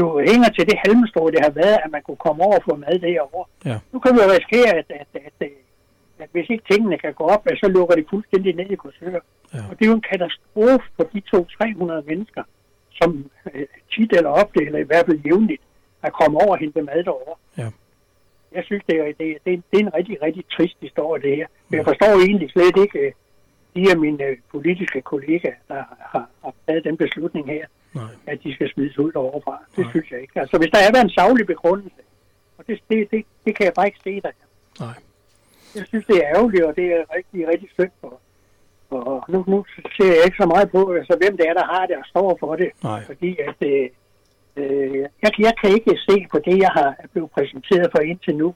jo 0.00 0.04
hænger 0.28 0.48
til 0.48 0.64
det 0.70 0.78
halmstrå, 0.84 1.30
det 1.30 1.40
har 1.46 1.50
været, 1.50 1.78
at 1.84 1.90
man 1.90 2.02
kunne 2.02 2.22
komme 2.26 2.44
over 2.44 2.56
og 2.56 2.64
få 2.68 2.76
mad 2.76 2.98
derovre. 2.98 3.44
Ja. 3.64 3.78
Nu 3.92 3.98
kan 3.98 4.14
vi 4.14 4.18
jo 4.22 4.30
risikere, 4.36 4.70
at, 4.80 4.88
at, 5.00 5.06
at, 5.14 5.32
at, 5.40 5.50
at 6.18 6.28
hvis 6.32 6.50
ikke 6.50 6.64
tingene 6.70 6.98
kan 6.98 7.14
gå 7.14 7.24
op, 7.24 7.42
så 7.62 7.68
lukker 7.68 7.94
de 7.96 8.04
fuldstændig 8.10 8.54
ned 8.54 8.70
i 8.70 8.74
Korsør. 8.74 9.20
Ja. 9.54 9.62
Og 9.70 9.72
det 9.78 9.82
er 9.84 9.90
jo 9.92 10.00
en 10.00 10.10
katastrofe 10.12 10.86
for 10.96 11.04
de 11.12 11.20
to 11.20 11.46
300 11.58 12.02
mennesker, 12.06 12.42
som 12.92 13.30
øh, 13.54 13.66
tit 13.92 14.12
eller 14.12 14.30
ofte, 14.30 14.64
eller 14.66 14.78
i 14.78 14.88
hvert 14.90 15.06
fald 15.06 15.20
jævnligt, 15.26 15.62
er 16.02 16.10
kommet 16.10 16.42
over 16.42 16.52
og 16.52 16.58
hentet 16.58 16.84
mad 16.84 17.04
derovre. 17.04 17.36
Ja. 17.58 17.68
Jeg 18.52 18.64
synes, 18.64 18.82
det 18.88 18.96
er, 19.00 19.04
det, 19.04 19.38
det, 19.44 19.62
det 19.70 19.76
er 19.80 19.84
en 19.86 19.94
rigtig, 19.94 20.22
rigtig 20.22 20.44
trist 20.56 20.76
historie, 20.80 21.22
det 21.22 21.36
her. 21.36 21.46
Men 21.68 21.76
jeg 21.78 21.84
forstår 21.84 22.26
egentlig 22.26 22.50
slet 22.50 22.76
ikke 22.84 22.98
øh, 22.98 23.12
de 23.74 23.90
af 23.90 23.98
mine 23.98 24.24
øh, 24.24 24.36
politiske 24.50 25.00
kollegaer, 25.00 25.54
der 25.68 25.82
har, 26.12 26.26
har 26.42 26.54
taget 26.66 26.84
den 26.84 26.96
beslutning 26.96 27.46
her, 27.46 27.66
Nej. 27.94 28.04
at 28.26 28.38
de 28.44 28.54
skal 28.54 28.68
smides 28.74 28.98
ud 28.98 29.12
derovre 29.12 29.58
Det 29.76 29.78
Nej. 29.84 29.90
synes 29.90 30.10
jeg 30.10 30.20
ikke. 30.20 30.40
Altså, 30.40 30.58
hvis 30.58 30.70
der 30.70 30.78
er 30.78 30.92
været 30.94 31.04
en 31.04 31.10
savlig 31.20 31.46
begrundelse, 31.46 32.02
og 32.58 32.64
det, 32.66 32.80
det, 32.90 33.10
det, 33.10 33.24
det 33.44 33.56
kan 33.56 33.64
jeg 33.66 33.72
bare 33.76 33.86
ikke 33.86 33.98
se 34.04 34.20
der. 34.20 34.30
Nej. 34.80 34.94
Jeg 35.76 35.84
synes, 35.86 36.06
det 36.06 36.16
er 36.16 36.28
ærgerligt, 36.36 36.64
og 36.64 36.76
det 36.76 36.86
er 36.96 37.02
rigtig, 37.16 37.48
rigtig 37.48 37.68
synd 37.78 37.90
for. 38.00 38.20
Og 38.90 39.24
nu, 39.28 39.44
nu 39.48 39.64
ser 39.96 40.06
jeg 40.16 40.24
ikke 40.24 40.36
så 40.40 40.46
meget 40.46 40.70
på, 40.70 40.92
altså, 40.92 41.16
hvem 41.22 41.36
det 41.36 41.46
er, 41.48 41.54
der 41.54 41.64
har 41.64 41.86
det 41.86 41.96
og 41.96 42.04
står 42.06 42.36
for 42.40 42.56
det. 42.56 42.70
Nej. 42.82 43.00
Fordi 43.06 43.30
at, 43.48 43.58
øh, 43.72 43.88
øh, 44.56 44.94
jeg, 45.22 45.30
jeg 45.38 45.52
kan 45.60 45.70
ikke 45.78 45.98
se 46.08 46.26
på 46.32 46.38
det, 46.38 46.58
jeg 46.58 46.70
har 46.78 46.94
blevet 47.12 47.30
præsenteret 47.30 47.88
for 47.94 47.98
indtil 48.02 48.36
nu, 48.36 48.54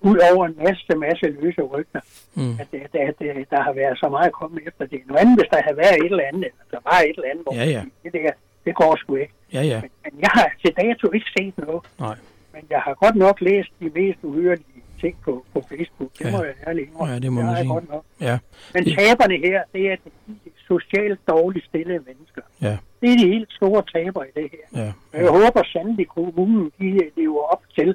ud 0.00 0.18
over 0.32 0.46
en 0.46 0.56
masse, 0.64 0.96
masse 0.96 1.26
løse 1.40 1.62
rygter, 1.62 2.00
Mm. 2.34 2.52
at, 2.62 2.68
at, 2.72 2.94
at, 3.08 3.28
at 3.40 3.46
der 3.50 3.62
har 3.62 3.72
været 3.72 3.98
så 3.98 4.08
meget 4.08 4.26
at 4.26 4.32
komme 4.32 4.60
efter 4.66 4.86
det. 4.86 5.00
Noget 5.06 5.20
andet, 5.20 5.38
hvis 5.38 5.48
der 5.52 5.62
havde 5.62 5.76
været 5.76 5.96
et 6.04 6.10
eller 6.10 6.24
andet, 6.32 6.44
eller 6.50 6.64
der 6.70 6.78
var 6.90 6.98
et 7.00 7.14
eller 7.16 7.30
andet, 7.30 7.42
hvor 7.44 7.54
Ja, 7.54 7.64
ja. 7.64 7.82
det 8.04 8.12
der, 8.12 8.30
det 8.64 8.74
går 8.74 8.96
sgu 8.96 9.14
ikke. 9.16 9.32
Ja, 9.52 9.62
ja. 9.62 9.80
Men, 9.80 9.90
men 10.04 10.20
jeg 10.20 10.30
har 10.32 10.50
til 10.64 10.72
dato 10.82 11.10
ikke 11.12 11.26
set 11.38 11.58
noget, 11.58 11.82
Nej. 12.00 12.16
men 12.54 12.62
jeg 12.70 12.80
har 12.80 12.94
godt 12.94 13.16
nok 13.16 13.40
læst 13.40 13.68
de 13.80 13.90
mest 13.94 14.18
uhørlige 14.22 14.82
ting 15.00 15.16
på, 15.24 15.44
på 15.52 15.62
Facebook. 15.68 16.10
Det 16.18 16.24
Ja. 16.24 16.30
må 16.36 16.44
jeg 16.44 16.54
ærligt 16.66 16.88
indrømme. 16.88 17.12
Ja, 17.14 17.18
det 17.18 17.32
må 17.32 17.42
man 17.42 17.56
sige. 17.56 17.68
godt 17.68 17.88
nok. 17.90 18.04
Ja. 18.20 18.38
Men 18.74 18.84
Det- 18.84 18.94
taberne 18.98 19.36
her, 19.36 19.62
det 19.72 19.92
er 19.92 19.96
de 20.26 20.50
socialt 20.68 21.20
dårligt 21.28 21.64
stillede 21.66 22.00
mennesker. 22.08 22.42
Ja. 22.62 22.76
Det 23.00 23.12
er 23.12 23.16
de 23.16 23.28
helt 23.28 23.52
store 23.52 23.82
tabere 23.94 24.24
i 24.28 24.32
det 24.40 24.50
her. 24.52 24.82
Ja. 24.84 24.92
Og 25.12 25.18
jeg 25.24 25.30
håber 25.30 25.62
sandelig, 25.72 26.02
at 26.06 26.08
kommunen 26.08 26.72
de 26.80 27.10
lever 27.16 27.42
op 27.52 27.62
til, 27.78 27.94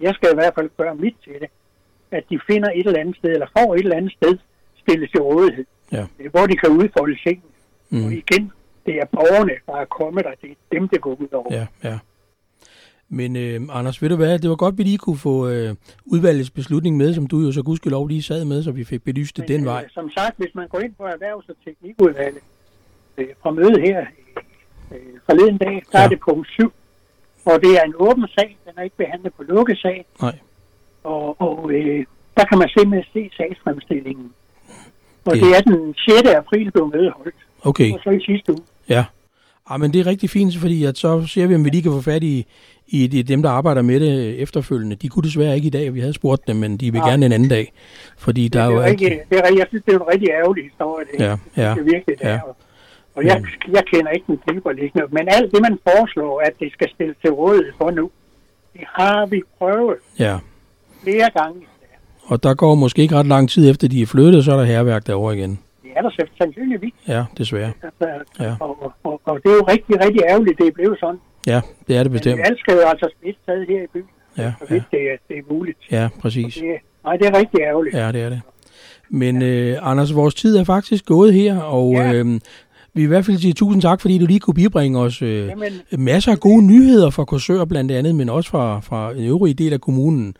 jeg 0.00 0.14
skal 0.14 0.28
i 0.32 0.34
hvert 0.34 0.54
fald 0.54 0.70
gøre 0.76 0.94
mit 0.94 1.16
til 1.24 1.32
det, 1.40 1.48
at 2.10 2.24
de 2.30 2.40
finder 2.46 2.70
et 2.74 2.86
eller 2.86 3.00
andet 3.00 3.16
sted, 3.16 3.30
eller 3.30 3.46
får 3.58 3.74
et 3.74 3.78
eller 3.80 3.96
andet 3.96 4.12
sted 4.12 4.38
stillet 4.82 5.10
til 5.10 5.20
rådighed, 5.22 5.64
Ja. 5.92 6.04
øh, 6.20 6.30
hvor 6.30 6.46
de 6.46 6.56
kan 6.56 6.70
udfolde 6.70 7.16
ting. 7.26 7.42
Og 7.90 7.96
Mm. 7.96 8.12
igen, 8.12 8.52
det 8.86 8.94
er 8.94 9.04
borgerne, 9.04 9.52
der 9.66 9.76
er 9.76 9.84
kommet 9.84 10.24
der. 10.24 10.30
Det 10.42 10.50
er 10.50 10.54
dem, 10.78 10.88
det 10.88 11.00
går 11.00 11.14
ud 11.20 11.28
over. 11.32 11.54
Ja, 11.54 11.66
ja. 11.84 11.98
Men 13.08 13.36
øh, 13.36 13.60
Anders, 13.72 14.02
ved 14.02 14.08
du 14.08 14.16
hvad, 14.16 14.38
det 14.38 14.50
var 14.50 14.56
godt, 14.56 14.78
vi 14.78 14.82
lige 14.82 14.98
kunne 14.98 15.16
få 15.18 15.48
øh, 15.48 15.74
udvalgets 16.04 16.50
beslutning 16.50 16.96
med, 16.96 17.14
som 17.14 17.26
du 17.26 17.38
jo 17.40 17.52
så 17.52 17.62
gudskelov 17.62 18.08
lige 18.08 18.22
sad 18.22 18.44
med, 18.44 18.62
så 18.62 18.72
vi 18.72 18.84
fik 18.84 19.02
belyst 19.04 19.36
det 19.36 19.48
den 19.48 19.60
øh, 19.60 19.66
vej. 19.66 19.88
Som 19.88 20.10
sagt, 20.10 20.34
hvis 20.36 20.54
man 20.54 20.68
går 20.68 20.78
ind 20.80 20.94
på 20.98 21.02
erhvervs- 21.06 21.48
og 21.48 21.54
teknikudvalget 21.64 22.42
øh, 23.18 23.26
fra 23.42 23.50
mødet 23.50 23.80
her 23.82 24.06
øh, 24.92 24.98
forleden 25.26 25.58
dag, 25.58 25.82
der 25.92 25.98
Ja. 25.98 26.04
er 26.04 26.08
det 26.08 26.20
punkt 26.20 26.48
7. 26.48 26.72
Og 27.44 27.60
det 27.62 27.70
er 27.78 27.82
en 27.84 27.94
åben 27.96 28.26
sag, 28.38 28.58
den 28.64 28.72
er 28.76 28.82
ikke 28.82 28.96
behandlet 28.96 29.34
på 29.34 29.42
lukket 29.42 29.78
sag. 29.78 30.06
Nej. 30.22 30.38
Og, 31.04 31.40
og 31.40 31.70
øh, 31.72 32.04
der 32.36 32.44
kan 32.44 32.58
man 32.58 32.68
simpelthen 32.68 33.04
se 33.12 33.36
sagsfremstillingen. 33.36 34.32
Og 35.24 35.34
Det- 35.34 35.42
det, 35.42 35.50
det 35.50 35.56
er 35.56 35.60
den 35.60 35.94
6. 35.94 36.28
april 36.36 36.70
blev 36.72 36.90
mødet 36.94 37.12
holdt, 37.16 37.34
Okay, 37.64 37.92
og 37.92 38.00
så 38.04 38.10
i 38.10 38.20
sidste 38.20 38.52
uge. 38.52 38.62
Ja. 38.88 39.04
Ah, 39.70 39.80
men 39.80 39.92
det 39.92 40.00
er 40.00 40.06
rigtig 40.06 40.30
fint, 40.30 40.56
fordi 40.56 40.84
at 40.84 40.98
så 40.98 41.26
ser 41.26 41.46
vi, 41.46 41.54
om 41.54 41.64
vi 41.64 41.70
lige 41.70 41.82
kan 41.82 41.92
få 41.92 42.00
fat 42.00 42.22
i, 42.22 42.46
i 42.86 43.06
de, 43.06 43.22
dem, 43.22 43.42
der 43.42 43.50
arbejder 43.50 43.82
med 43.82 44.00
det 44.00 44.38
efterfølgende. 44.42 44.96
De 44.96 45.08
kunne 45.08 45.22
desværre 45.22 45.54
ikke 45.56 45.66
i 45.66 45.70
dag, 45.70 45.94
vi 45.94 46.00
havde 46.00 46.12
spurgt 46.12 46.46
dem, 46.48 46.56
men 46.56 46.76
de 46.76 46.92
vil 46.92 47.00
Nej. 47.00 47.10
gerne 47.10 47.26
en 47.26 47.32
anden 47.32 47.48
dag. 47.48 47.72
Fordi 48.18 48.48
der 48.48 48.60
det, 48.64 48.68
er 48.70 48.74
jo 48.74 48.82
rigtig, 48.82 49.04
ikke... 49.10 49.22
det 49.30 49.38
er, 49.38 49.42
jeg 49.58 49.66
synes, 49.68 49.84
det 49.84 49.94
er 49.94 49.98
en 49.98 50.08
rigtig 50.12 50.28
ærgerlig 50.30 50.64
historie. 50.64 51.04
Det, 51.12 51.20
Ja, 51.20 51.36
ja, 51.62 51.70
det 51.70 51.78
er 51.80 51.82
virkelig, 51.82 52.04
det 52.06 52.20
ja. 52.20 52.28
er. 52.28 52.40
Og- 53.14 53.24
jeg, 53.24 53.44
jeg 53.72 53.82
kender 53.92 54.10
ikke 54.10 54.24
den 54.26 54.76
liggende, 54.76 55.06
men 55.10 55.28
alt 55.28 55.52
det, 55.52 55.60
man 55.62 55.78
foreslår, 55.82 56.40
at 56.40 56.52
det 56.60 56.72
skal 56.72 56.88
stilles 56.94 57.16
til 57.20 57.30
rådighed 57.30 57.72
for 57.78 57.90
nu, 57.90 58.10
det 58.72 58.84
har 58.94 59.26
vi 59.26 59.42
prøvet 59.58 59.96
Ja, 60.18 60.38
flere 61.02 61.30
gange. 61.38 61.60
og 62.24 62.42
der 62.42 62.54
går 62.54 62.74
måske 62.74 63.02
ikke 63.02 63.14
ret 63.14 63.26
lang 63.26 63.50
tid 63.50 63.70
efter, 63.70 63.88
de 63.88 64.02
er 64.02 64.06
flyttet, 64.06 64.44
så 64.44 64.52
er 64.52 64.56
der 64.56 64.64
herværk 64.64 65.06
derovre 65.06 65.36
igen. 65.38 65.58
Er 65.96 66.02
der 66.02 66.10
sandsynligvis. 66.38 66.94
Ja, 67.08 67.24
desværre. 67.38 67.72
Altså, 67.82 68.24
Ja. 68.40 68.54
og, 68.60 68.92
og, 69.04 69.20
og, 69.24 69.38
det 69.42 69.50
er 69.50 69.56
jo 69.60 69.64
rigtig, 69.74 69.94
rigtig 70.04 70.22
ærgerligt, 70.30 70.58
det 70.58 70.66
er 70.66 70.72
blevet 70.72 70.98
sådan. 71.00 71.20
Ja, 71.46 71.60
det 71.88 71.96
er 71.96 72.02
det 72.02 72.12
Men 72.12 72.18
bestemt. 72.18 72.40
alt 72.44 72.58
skal 72.58 72.74
jo 72.74 72.80
altså 72.92 73.08
smidt 73.20 73.36
taget 73.46 73.66
her 73.68 73.82
i 73.82 73.86
byen, 73.92 74.08
Ja, 74.38 74.52
så 74.58 74.64
ja, 74.70 74.74
vidt 74.74 74.84
det, 74.90 75.00
er- 75.12 75.16
det 75.28 75.36
er 75.38 75.42
muligt. 75.54 75.78
ja, 75.90 76.08
præcis. 76.20 76.54
Det, 76.54 76.64
nej, 77.04 77.16
det 77.16 77.26
er 77.26 77.38
rigtig 77.38 77.60
ærgerligt. 77.60 77.94
Ja, 77.96 78.12
det 78.12 78.22
er 78.22 78.28
det. 78.28 78.40
Men 79.10 79.42
øh, 79.42 79.76
Anders, 79.82 80.14
vores 80.14 80.34
tid 80.34 80.56
er 80.56 80.64
faktisk 80.64 81.06
gået 81.06 81.34
her, 81.34 81.58
og 81.60 81.92
Ja. 81.92 82.12
øh, 82.12 82.26
vi 82.26 82.40
vil 82.94 83.04
i 83.04 83.06
hvert 83.06 83.24
fald 83.24 83.36
sige 83.38 83.52
tusind 83.52 83.82
tak, 83.82 84.00
fordi 84.00 84.18
du 84.18 84.26
lige 84.26 84.40
kunne 84.40 84.54
bibringe 84.54 84.98
os 84.98 85.22
øh, 85.22 85.46
Jamen, 85.46 85.72
masser 85.98 86.32
af 86.32 86.40
gode 86.40 86.62
nyheder 86.66 87.10
fra 87.10 87.24
Korsør 87.24 87.64
blandt 87.64 87.92
andet, 87.92 88.14
men 88.14 88.28
også 88.28 88.50
fra, 88.50 88.80
fra 88.80 89.12
en 89.12 89.24
øvrig 89.24 89.58
del 89.58 89.72
af 89.72 89.80
kommunen, 89.80 90.36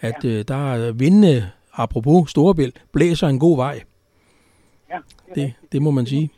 at 0.00 0.24
øh, 0.24 0.44
der 0.48 0.72
er 0.74 0.92
vindende, 0.92 1.44
apropos 1.74 2.30
Storebælt, 2.30 2.82
blæser 2.92 3.28
en 3.28 3.38
god 3.38 3.56
vej. 3.56 3.80
Ja, 4.90 4.98
Det, 5.34 5.52
det 5.72 5.82
må 5.82 5.90
man 5.90 6.06
sige. 6.06 6.30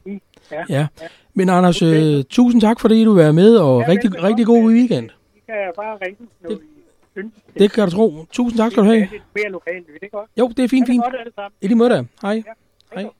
Ja. 0.52 0.64
Ja. 0.68 0.86
Men 1.34 1.48
Anders, 1.48 1.82
øh, 1.82 2.24
tusind 2.30 2.60
tak, 2.60 2.80
fordi 2.80 3.04
du 3.04 3.14
var 3.14 3.32
med, 3.32 3.56
og 3.56 3.80
Ja, 3.80 3.88
rigtig, 3.88 4.22
rigtig 4.22 4.46
god 4.46 4.72
weekend. 4.72 5.10
I 5.36 5.40
kan 5.46 5.54
bare 5.76 5.98
ringe, 6.06 6.26
når 6.42 6.50
Det- 6.50 6.58
I. 7.16 7.58
Det 7.58 7.72
kan 7.72 7.84
du 7.84 7.90
tro. 7.94 8.24
Tusind 8.32 8.58
tak 8.58 8.72
skal 8.72 8.82
du 8.82 8.88
have. 8.88 9.00
Det 9.00 9.08
er 9.16 9.20
mere 9.34 9.50
lokalt 9.50 9.86
også? 10.12 10.30
Jo, 10.38 10.48
det 10.48 10.58
er 10.64 10.68
fint, 10.68 10.86
det 10.86 10.92
fint. 10.92 11.02
godt 11.04 11.14
alle 11.20 11.32
sammen. 11.34 11.52
I 11.60 11.66
lige 11.66 11.76
måde 11.78 11.90
da. 11.90 12.04
Hej. 12.22 12.32
Ja. 12.32 12.42
Hej. 12.94 13.02
Hej. 13.02 13.10